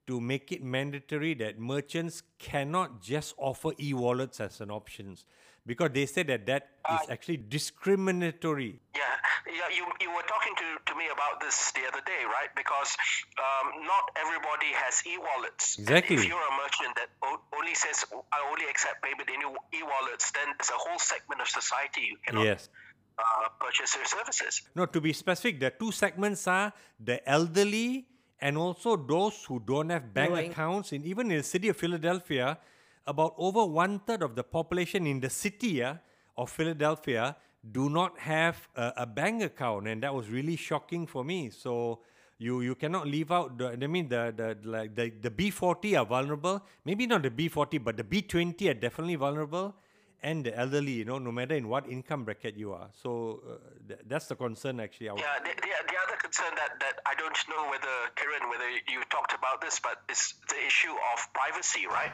to 0.07 0.21
make 0.21 0.51
it 0.51 0.63
mandatory 0.63 1.33
that 1.35 1.59
merchants 1.59 2.23
cannot 2.39 3.01
just 3.01 3.33
offer 3.37 3.71
e-wallets 3.79 4.39
as 4.39 4.61
an 4.61 4.71
option, 4.71 5.17
because 5.65 5.91
they 5.93 6.05
said 6.05 6.27
that 6.27 6.45
that 6.47 6.63
is 6.91 7.09
actually 7.09 7.37
discriminatory. 7.37 8.79
Yeah, 8.95 9.01
yeah. 9.47 9.69
You 9.71 9.85
you 10.01 10.11
were 10.11 10.25
talking 10.27 10.53
to, 10.59 10.67
to 10.91 10.93
me 10.97 11.05
about 11.11 11.39
this 11.39 11.71
the 11.71 11.87
other 11.87 12.03
day, 12.05 12.21
right? 12.27 12.51
Because 12.55 12.95
um, 13.39 13.85
not 13.87 14.11
everybody 14.19 14.71
has 14.75 15.01
e-wallets. 15.07 15.77
And 15.77 15.87
Exactly. 15.87 16.15
If 16.17 16.27
you're 16.27 16.47
a 16.53 16.55
merchant 16.59 16.93
that 16.99 17.09
only 17.55 17.75
says 17.75 18.03
I 18.31 18.39
only 18.51 18.65
accept 18.69 19.01
payment 19.03 19.29
in 19.29 19.39
e-wallets, 19.79 20.31
then 20.31 20.53
there's 20.59 20.69
a 20.69 20.79
whole 20.79 20.99
segment 20.99 21.41
of 21.41 21.47
society 21.47 22.01
you 22.11 22.17
cannot 22.25 22.43
Yes. 22.45 22.69
uh, 23.17 23.47
purchase 23.59 23.95
your 23.95 24.05
services. 24.05 24.61
No, 24.75 24.85
to 24.85 24.99
be 24.99 25.13
specific, 25.13 25.59
the 25.59 25.71
two 25.71 25.91
segments 25.91 26.47
are 26.47 26.73
the 26.99 27.17
elderly 27.29 28.05
and 28.39 28.57
also 28.57 28.97
those 28.97 29.45
who 29.47 29.59
don't 29.63 29.89
have 29.89 30.13
bank 30.13 30.31
No 30.31 30.35
accounts. 30.43 30.91
In 30.91 31.05
even 31.05 31.31
in 31.31 31.37
the 31.37 31.43
city 31.43 31.69
of 31.69 31.77
Philadelphia, 31.77 32.57
about 33.05 33.33
over 33.37 33.65
one 33.65 33.99
third 33.99 34.21
of 34.21 34.35
the 34.35 34.43
population 34.43 35.05
in 35.07 35.19
the 35.19 35.29
city 35.29 35.83
uh, 35.83 35.95
of 36.37 36.49
Philadelphia 36.49 37.35
do 37.71 37.89
not 37.89 38.17
have 38.19 38.67
a, 38.75 38.93
a 38.97 39.05
bank 39.05 39.41
account, 39.43 39.87
and 39.87 40.03
that 40.03 40.13
was 40.13 40.29
really 40.29 40.55
shocking 40.55 41.07
for 41.07 41.23
me. 41.23 41.49
So. 41.49 41.99
You, 42.39 42.59
you 42.59 42.75
cannot 42.75 43.07
leave 43.07 43.31
out 43.31 43.57
the 43.57 43.69
I 43.69 43.87
mean 43.87 44.09
the 44.09 44.33
the 44.35 44.57
like 44.67 44.95
the, 44.95 45.11
the 45.21 45.29
B 45.29 45.49
forty 45.49 45.95
are 45.95 46.05
vulnerable 46.05 46.61
maybe 46.83 47.07
not 47.07 47.21
the 47.23 47.29
B 47.29 47.47
forty 47.47 47.77
but 47.77 47.95
the 47.95 48.03
B 48.03 48.21
twenty 48.21 48.67
are 48.67 48.73
definitely 48.73 49.15
vulnerable 49.15 49.75
and 50.23 50.45
the 50.45 50.57
elderly 50.57 50.91
you 50.91 51.05
know 51.05 51.19
no 51.19 51.31
matter 51.31 51.55
in 51.55 51.67
what 51.67 51.87
income 51.87 52.23
bracket 52.23 52.55
you 52.55 52.71
are 52.73 52.89
so 52.93 53.41
uh, 53.45 53.57
th- 53.87 53.99
that's 54.07 54.27
the 54.27 54.35
concern 54.35 54.79
actually 54.79 55.09
I 55.09 55.13
would 55.13 55.21
Yeah, 55.21 55.39
the, 55.43 55.53
the, 55.61 55.71
the 55.91 55.97
other 56.03 56.17
concern 56.21 56.53
that, 56.55 56.79
that 56.79 56.95
I 57.05 57.13
don't 57.15 57.37
know 57.49 57.69
whether, 57.69 57.95
Kiran, 58.15 58.49
whether 58.49 58.69
you 58.69 59.03
talked 59.09 59.33
about 59.33 59.61
this, 59.61 59.79
but 59.79 60.01
it's 60.09 60.33
the 60.49 60.59
issue 60.65 60.95
of 61.13 61.17
privacy, 61.33 61.85
right? 61.87 62.11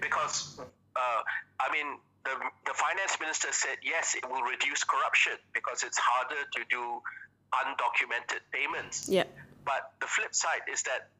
Because, 0.00 0.58
uh, 0.96 1.20
I 1.60 1.70
mean, 1.72 1.98
the, 2.24 2.34
the 2.66 2.74
finance 2.74 3.18
minister 3.20 3.48
said, 3.52 3.76
yes, 3.84 4.14
it 4.14 4.28
will 4.28 4.42
reduce 4.42 4.82
corruption 4.84 5.34
because 5.52 5.82
it's 5.82 5.98
harder 5.98 6.42
to 6.56 6.60
do 6.70 7.00
undocumented 7.54 8.42
payments. 8.52 9.08
Yeah. 9.08 9.24
But 9.64 9.92
the 10.00 10.06
flip 10.06 10.34
side 10.34 10.64
is 10.72 10.82
that 10.84 11.10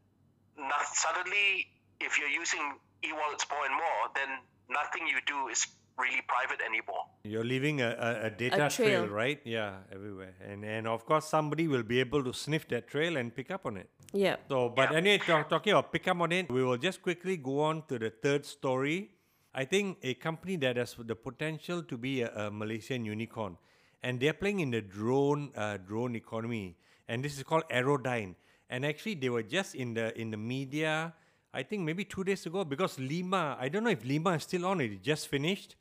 not, 0.59 0.87
suddenly, 0.93 1.69
if 2.01 2.19
you're 2.19 2.29
using 2.43 2.79
e-wallets 3.05 3.47
more 3.51 3.65
and 3.67 3.75
more, 3.75 4.03
then 4.15 4.31
nothing 4.69 5.07
you 5.07 5.19
do 5.27 5.49
is 5.49 5.67
really 6.05 6.23
private 6.35 6.61
anymore. 6.69 7.05
You're 7.25 7.45
leaving 7.45 7.81
a, 7.81 7.91
a, 8.09 8.27
a 8.27 8.31
data 8.31 8.69
trail. 8.69 8.71
trail. 8.71 9.07
right? 9.07 9.41
Yeah, 9.45 9.95
everywhere. 9.97 10.35
And 10.49 10.65
and 10.65 10.89
of 10.89 11.07
course 11.07 11.27
somebody 11.37 11.69
will 11.69 11.87
be 11.95 12.01
able 12.01 12.25
to 12.25 12.33
sniff 12.33 12.69
that 12.69 12.89
trail 12.89 13.17
and 13.17 13.35
pick 13.35 13.51
up 13.51 13.67
on 13.67 13.77
it. 13.77 13.89
Yeah. 14.13 14.37
So, 14.49 14.69
but 14.69 14.95
anyway, 14.95 15.19
talk, 15.19 15.49
talking 15.49 15.73
about 15.73 15.93
pick 15.93 16.09
up 16.09 16.21
on 16.21 16.33
it, 16.33 16.51
we 16.51 16.65
will 16.65 16.77
just 16.89 17.03
quickly 17.03 17.37
go 17.37 17.61
on 17.61 17.83
to 17.89 17.99
the 17.99 18.11
third 18.11 18.45
story. 18.45 19.11
I 19.55 19.65
think 19.65 19.99
a 20.03 20.15
company 20.15 20.57
that 20.57 20.77
has 20.77 20.97
the 20.99 21.15
potential 21.15 21.83
to 21.83 21.97
be 21.97 22.23
a, 22.23 22.31
a 22.47 22.51
Malaysian 22.51 23.05
unicorn, 23.05 23.57
and 24.03 24.19
they're 24.19 24.33
playing 24.33 24.61
in 24.61 24.71
the 24.71 24.81
drone 24.81 25.51
uh, 25.57 25.77
drone 25.77 26.17
economy, 26.17 26.77
and 27.09 27.25
this 27.25 27.37
is 27.37 27.45
called 27.45 27.65
Aerodyne. 27.71 28.35
And 28.71 28.87
actually, 28.87 29.17
they 29.17 29.29
were 29.29 29.43
just 29.43 29.75
in 29.75 29.95
the 29.95 30.19
in 30.19 30.31
the 30.31 30.39
media. 30.39 31.13
I 31.55 31.63
think 31.63 31.83
maybe 31.83 32.05
two 32.05 32.25
days 32.25 32.47
ago 32.47 32.65
because 32.65 32.99
Lima. 32.99 33.59
I 33.61 33.69
don't 33.69 33.85
know 33.85 33.91
if 33.91 34.05
Lima 34.05 34.31
is 34.31 34.45
still 34.45 34.65
on. 34.65 34.81
It 34.81 35.03
just 35.03 35.29
finished. 35.29 35.77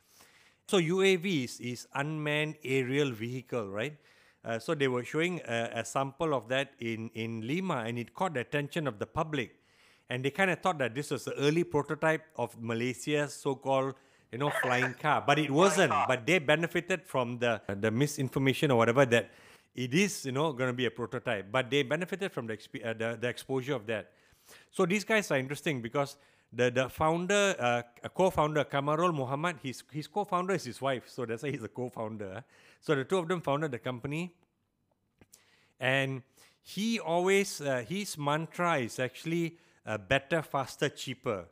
So 0.68 0.80
UAVs 0.80 1.60
is, 1.60 1.88
unmanned 1.94 2.56
aerial 2.64 3.12
vehicle, 3.12 3.70
right? 3.70 3.98
Uh, 4.44 4.58
so 4.58 4.74
they 4.74 4.88
were 4.88 5.04
showing 5.04 5.42
a, 5.48 5.70
a 5.76 5.86
sample 5.86 6.34
of 6.34 6.48
that 6.50 6.72
in, 6.80 7.10
in 7.14 7.46
Lima, 7.46 7.84
and 7.86 8.00
it 8.00 8.14
caught 8.14 8.34
the 8.34 8.40
attention 8.40 8.88
of 8.88 8.98
the 8.98 9.06
public. 9.06 9.56
And 10.10 10.26
they 10.26 10.32
kind 10.32 10.50
of 10.50 10.60
thought 10.60 10.78
that 10.80 10.96
this 10.96 11.12
was 11.12 11.26
the 11.26 11.34
early 11.36 11.64
prototype 11.64 12.24
of 12.38 12.60
Malaysia's 12.62 13.34
so-called, 13.34 13.96
you 14.32 14.40
know, 14.40 14.50
flying 14.62 14.94
car. 14.96 15.24
But 15.26 15.40
it 15.40 15.52
wasn't. 15.52 15.94
But 16.08 16.26
they 16.26 16.40
benefited 16.40 17.04
from 17.06 17.40
the 17.40 17.62
the 17.68 17.92
misinformation 17.92 18.72
or 18.72 18.78
whatever 18.78 19.06
that 19.06 19.30
it 19.76 19.94
is 19.94 20.26
you 20.26 20.32
know 20.32 20.52
going 20.52 20.70
to 20.70 20.74
be 20.74 20.86
a 20.86 20.92
prototype, 20.92 21.52
but 21.52 21.70
they 21.70 21.84
benefited 21.84 22.32
from 22.32 22.48
the, 22.48 22.58
exp- 22.58 22.86
uh, 22.86 22.94
the 22.94 23.18
the 23.20 23.28
exposure 23.28 23.74
of 23.74 23.86
that. 23.88 24.12
So 24.72 24.86
these 24.86 25.04
guys 25.06 25.32
are 25.32 25.38
interesting 25.38 25.82
because 25.82 26.18
the 26.54 26.70
the 26.70 26.90
founder, 26.90 27.56
uh, 27.58 27.82
co-founder 28.10 28.66
Kamarul 28.66 29.14
Muhammad, 29.14 29.58
his 29.64 29.84
his 29.92 30.08
co-founder 30.08 30.54
is 30.54 30.66
his 30.66 30.82
wife, 30.82 31.08
so 31.08 31.26
that's 31.26 31.44
why 31.44 31.52
he's 31.52 31.64
a 31.64 31.70
co-founder. 31.70 32.44
So 32.82 32.96
the 32.96 33.06
two 33.06 33.18
of 33.18 33.28
them 33.28 33.42
founded 33.42 33.72
the 33.72 33.80
company, 33.80 34.34
and 35.80 36.24
he 36.62 37.00
always 37.00 37.62
uh, 37.62 37.86
his 37.88 38.18
mantra 38.18 38.80
is 38.80 39.00
actually 39.00 39.58
uh, 39.86 39.98
better, 39.98 40.42
faster, 40.42 40.90
cheaper. 40.90 41.46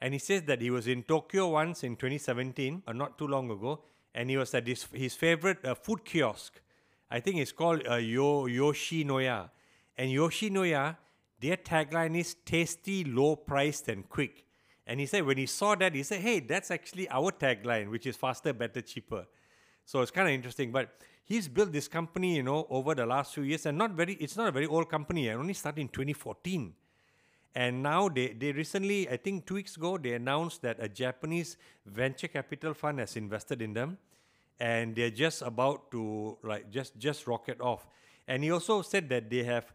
And 0.00 0.12
he 0.12 0.18
says 0.18 0.42
that 0.42 0.60
he 0.60 0.70
was 0.70 0.86
in 0.86 1.02
Tokyo 1.02 1.48
once 1.48 1.82
in 1.82 1.96
2017, 1.96 2.82
or 2.86 2.90
uh, 2.90 2.92
not 2.92 3.18
too 3.18 3.26
long 3.26 3.50
ago, 3.50 3.82
and 4.14 4.30
he 4.30 4.36
was 4.38 4.54
at 4.54 4.66
his 4.66 4.86
his 4.92 5.14
favorite 5.14 5.64
uh, 5.64 5.74
food 5.74 6.04
kiosk. 6.04 6.60
I 7.10 7.20
think 7.20 7.36
it's 7.36 7.52
called 7.52 7.86
uh, 7.88 7.96
Yo 7.96 8.46
Yoshinoya, 8.46 9.50
and 9.98 10.10
Yoshinoya, 10.10 10.96
their 11.40 11.58
tagline 11.58 12.18
is 12.18 12.34
tasty, 12.46 13.04
low 13.04 13.36
priced, 13.36 13.88
and 13.88 14.08
quick. 14.08 14.45
And 14.86 15.00
he 15.00 15.06
said 15.06 15.26
when 15.26 15.38
he 15.38 15.46
saw 15.46 15.74
that, 15.74 15.94
he 15.94 16.02
said, 16.02 16.20
"Hey, 16.20 16.40
that's 16.40 16.70
actually 16.70 17.08
our 17.10 17.32
tagline, 17.32 17.90
which 17.90 18.06
is 18.06 18.16
faster, 18.16 18.52
better, 18.52 18.80
cheaper." 18.80 19.26
So 19.84 20.00
it's 20.00 20.10
kind 20.10 20.28
of 20.28 20.34
interesting, 20.34 20.72
but 20.72 20.96
he's 21.24 21.48
built 21.48 21.72
this 21.72 21.88
company, 21.88 22.36
you 22.36 22.42
know, 22.42 22.66
over 22.70 22.94
the 22.94 23.06
last 23.06 23.34
few 23.34 23.42
years, 23.42 23.66
and 23.66 23.76
not 23.76 23.92
very. 23.92 24.14
It's 24.14 24.36
not 24.36 24.48
a 24.48 24.52
very 24.52 24.66
old 24.66 24.88
company. 24.88 25.28
It 25.28 25.34
only 25.34 25.54
started 25.54 25.80
in 25.80 25.88
2014. 25.88 26.74
And 27.56 27.82
now 27.82 28.10
they, 28.10 28.34
they 28.34 28.52
recently, 28.52 29.08
I 29.08 29.16
think 29.16 29.46
two 29.46 29.54
weeks 29.54 29.78
ago, 29.78 29.96
they 29.96 30.12
announced 30.12 30.60
that 30.60 30.76
a 30.78 30.90
Japanese 30.90 31.56
venture 31.86 32.28
capital 32.28 32.74
fund 32.74 32.98
has 32.98 33.16
invested 33.16 33.62
in 33.62 33.72
them, 33.72 33.96
and 34.60 34.94
they're 34.94 35.10
just 35.10 35.40
about 35.40 35.90
to 35.90 36.36
like 36.42 36.70
just 36.70 36.98
just 36.98 37.26
rocket 37.26 37.60
off. 37.60 37.88
And 38.28 38.44
he 38.44 38.50
also 38.50 38.82
said 38.82 39.08
that 39.08 39.30
they 39.30 39.42
have 39.44 39.72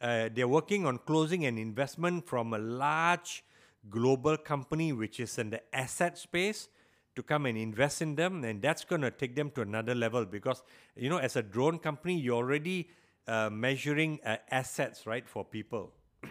uh, 0.00 0.28
they're 0.34 0.48
working 0.48 0.84
on 0.84 0.98
closing 0.98 1.46
an 1.46 1.58
investment 1.58 2.26
from 2.26 2.52
a 2.52 2.58
large 2.58 3.44
global 3.90 4.36
company 4.36 4.92
which 4.92 5.20
is 5.20 5.38
in 5.38 5.50
the 5.50 5.60
asset 5.74 6.16
space 6.18 6.68
to 7.14 7.22
come 7.22 7.46
and 7.46 7.58
invest 7.58 8.00
in 8.02 8.14
them, 8.14 8.44
and 8.44 8.62
that's 8.62 8.84
going 8.84 9.02
to 9.02 9.10
take 9.10 9.36
them 9.36 9.50
to 9.50 9.62
another 9.62 9.94
level 9.94 10.24
because 10.24 10.62
you 10.96 11.10
know 11.10 11.18
as 11.18 11.36
a 11.36 11.42
drone 11.42 11.78
company 11.78 12.18
you're 12.18 12.36
already 12.36 12.88
uh, 13.28 13.50
measuring 13.50 14.18
uh, 14.24 14.36
assets 14.50 15.06
right 15.06 15.28
for 15.28 15.44
people. 15.44 15.92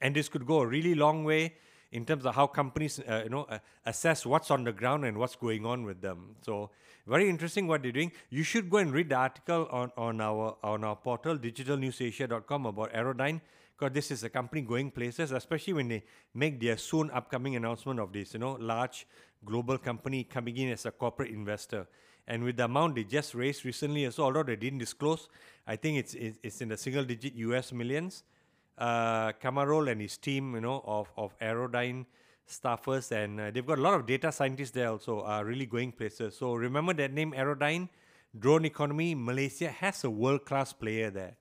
And 0.00 0.14
this 0.14 0.28
could 0.28 0.46
go 0.46 0.60
a 0.60 0.66
really 0.66 0.94
long 0.94 1.24
way 1.24 1.56
in 1.90 2.04
terms 2.04 2.24
of 2.24 2.34
how 2.34 2.46
companies 2.46 3.00
uh, 3.00 3.22
you 3.24 3.30
know 3.30 3.42
uh, 3.44 3.58
assess 3.84 4.24
what's 4.24 4.50
on 4.50 4.64
the 4.64 4.72
ground 4.72 5.04
and 5.04 5.18
what's 5.18 5.36
going 5.36 5.66
on 5.66 5.84
with 5.84 6.00
them. 6.00 6.36
So 6.42 6.70
very 7.06 7.28
interesting 7.28 7.66
what 7.66 7.82
they're 7.82 7.92
doing. 7.92 8.12
You 8.30 8.42
should 8.42 8.70
go 8.70 8.76
and 8.78 8.92
read 8.92 9.08
the 9.08 9.16
article 9.16 9.66
on, 9.70 9.90
on 9.96 10.20
our 10.20 10.56
on 10.62 10.84
our 10.84 10.96
portal 10.96 11.36
digitalnewsasia.com 11.36 12.66
about 12.66 12.92
aerodyne 12.92 13.40
because 13.78 13.92
this 13.94 14.10
is 14.10 14.24
a 14.24 14.28
company 14.28 14.62
going 14.62 14.90
places 14.90 15.30
especially 15.32 15.72
when 15.72 15.88
they 15.88 16.02
make 16.34 16.60
their 16.60 16.76
soon 16.76 17.10
upcoming 17.12 17.56
announcement 17.56 18.00
of 18.00 18.12
this 18.12 18.34
you 18.34 18.40
know 18.40 18.56
large 18.60 19.06
global 19.44 19.78
company 19.78 20.24
coming 20.24 20.56
in 20.56 20.70
as 20.70 20.84
a 20.86 20.90
corporate 20.90 21.30
investor 21.30 21.86
and 22.26 22.42
with 22.42 22.56
the 22.56 22.64
amount 22.64 22.94
they 22.94 23.04
just 23.04 23.34
raised 23.34 23.64
recently 23.64 24.10
so 24.10 24.24
although 24.24 24.42
they 24.42 24.56
didn't 24.56 24.78
disclose 24.78 25.28
i 25.66 25.76
think 25.76 25.98
it's 25.98 26.14
it's 26.14 26.60
in 26.60 26.68
the 26.68 26.76
single 26.76 27.04
digit 27.04 27.34
us 27.34 27.72
millions 27.72 28.24
uh, 28.78 29.32
Kamarul 29.42 29.90
and 29.90 30.00
his 30.00 30.16
team, 30.16 30.54
you 30.54 30.60
know, 30.60 30.82
of, 30.86 31.10
of 31.16 31.38
Aerodyne 31.40 32.06
staffers, 32.48 33.12
and 33.12 33.40
uh, 33.40 33.50
they've 33.50 33.66
got 33.66 33.78
a 33.78 33.82
lot 33.82 33.94
of 33.94 34.06
data 34.06 34.32
scientists 34.32 34.70
there 34.70 34.88
also, 34.88 35.22
are 35.22 35.44
really 35.44 35.66
going 35.66 35.92
places. 35.92 36.36
So 36.36 36.54
remember 36.54 36.94
that 36.94 37.12
name, 37.12 37.32
Aerodyne? 37.32 37.88
Drone 38.38 38.66
economy, 38.66 39.14
Malaysia 39.14 39.68
has 39.68 40.04
a 40.04 40.10
world 40.10 40.44
class 40.44 40.72
player 40.72 41.10
there. 41.10 41.36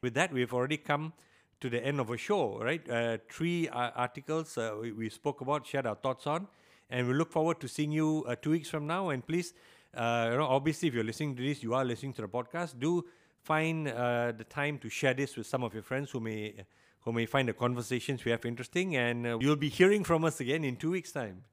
With 0.00 0.14
that, 0.14 0.32
we've 0.32 0.54
already 0.54 0.76
come 0.76 1.12
to 1.60 1.68
the 1.68 1.84
end 1.84 2.00
of 2.00 2.10
a 2.10 2.16
show, 2.16 2.58
right? 2.60 2.88
Uh, 2.88 3.18
three 3.28 3.68
uh, 3.68 3.90
articles 3.96 4.56
uh, 4.56 4.76
we, 4.80 4.92
we, 4.92 5.08
spoke 5.08 5.40
about, 5.40 5.66
shared 5.66 5.86
our 5.86 5.96
thoughts 5.96 6.26
on, 6.26 6.46
and 6.90 7.06
we 7.06 7.14
look 7.14 7.32
forward 7.32 7.60
to 7.60 7.68
seeing 7.68 7.92
you 7.92 8.24
uh, 8.28 8.36
two 8.40 8.50
weeks 8.50 8.68
from 8.68 8.86
now. 8.86 9.10
And 9.10 9.26
please, 9.26 9.54
uh, 9.94 10.28
you 10.30 10.38
know, 10.38 10.46
obviously, 10.46 10.88
if 10.88 10.94
you're 10.94 11.04
listening 11.04 11.36
to 11.36 11.42
this, 11.42 11.62
you 11.62 11.74
are 11.74 11.84
listening 11.84 12.12
to 12.14 12.22
the 12.22 12.28
podcast. 12.28 12.78
Do 12.78 13.04
find 13.42 13.88
uh, 13.88 14.32
the 14.32 14.44
time 14.44 14.78
to 14.78 14.88
share 14.88 15.14
this 15.14 15.36
with 15.36 15.46
some 15.46 15.64
of 15.64 15.74
your 15.74 15.82
friends 15.82 16.10
who 16.10 16.20
may 16.20 16.54
who 17.00 17.12
may 17.12 17.26
find 17.26 17.48
the 17.48 17.52
conversations 17.52 18.24
we 18.24 18.30
have 18.30 18.44
interesting, 18.44 18.96
and 18.96 19.24
you'll 19.40 19.56
be 19.56 19.68
hearing 19.68 20.04
from 20.04 20.24
us 20.24 20.40
again 20.40 20.64
in 20.64 20.76
two 20.76 20.90
weeks' 20.90 21.12
time. 21.12 21.44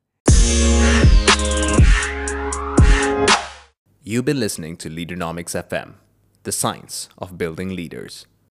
You've 4.04 4.26
been 4.26 4.40
listening 4.40 4.78
to 4.78 4.90
Leaderonomics 4.90 5.56
FM, 5.56 5.94
the 6.44 6.52
science 6.52 7.10
of 7.18 7.38
building 7.38 7.76
leaders. 7.76 8.28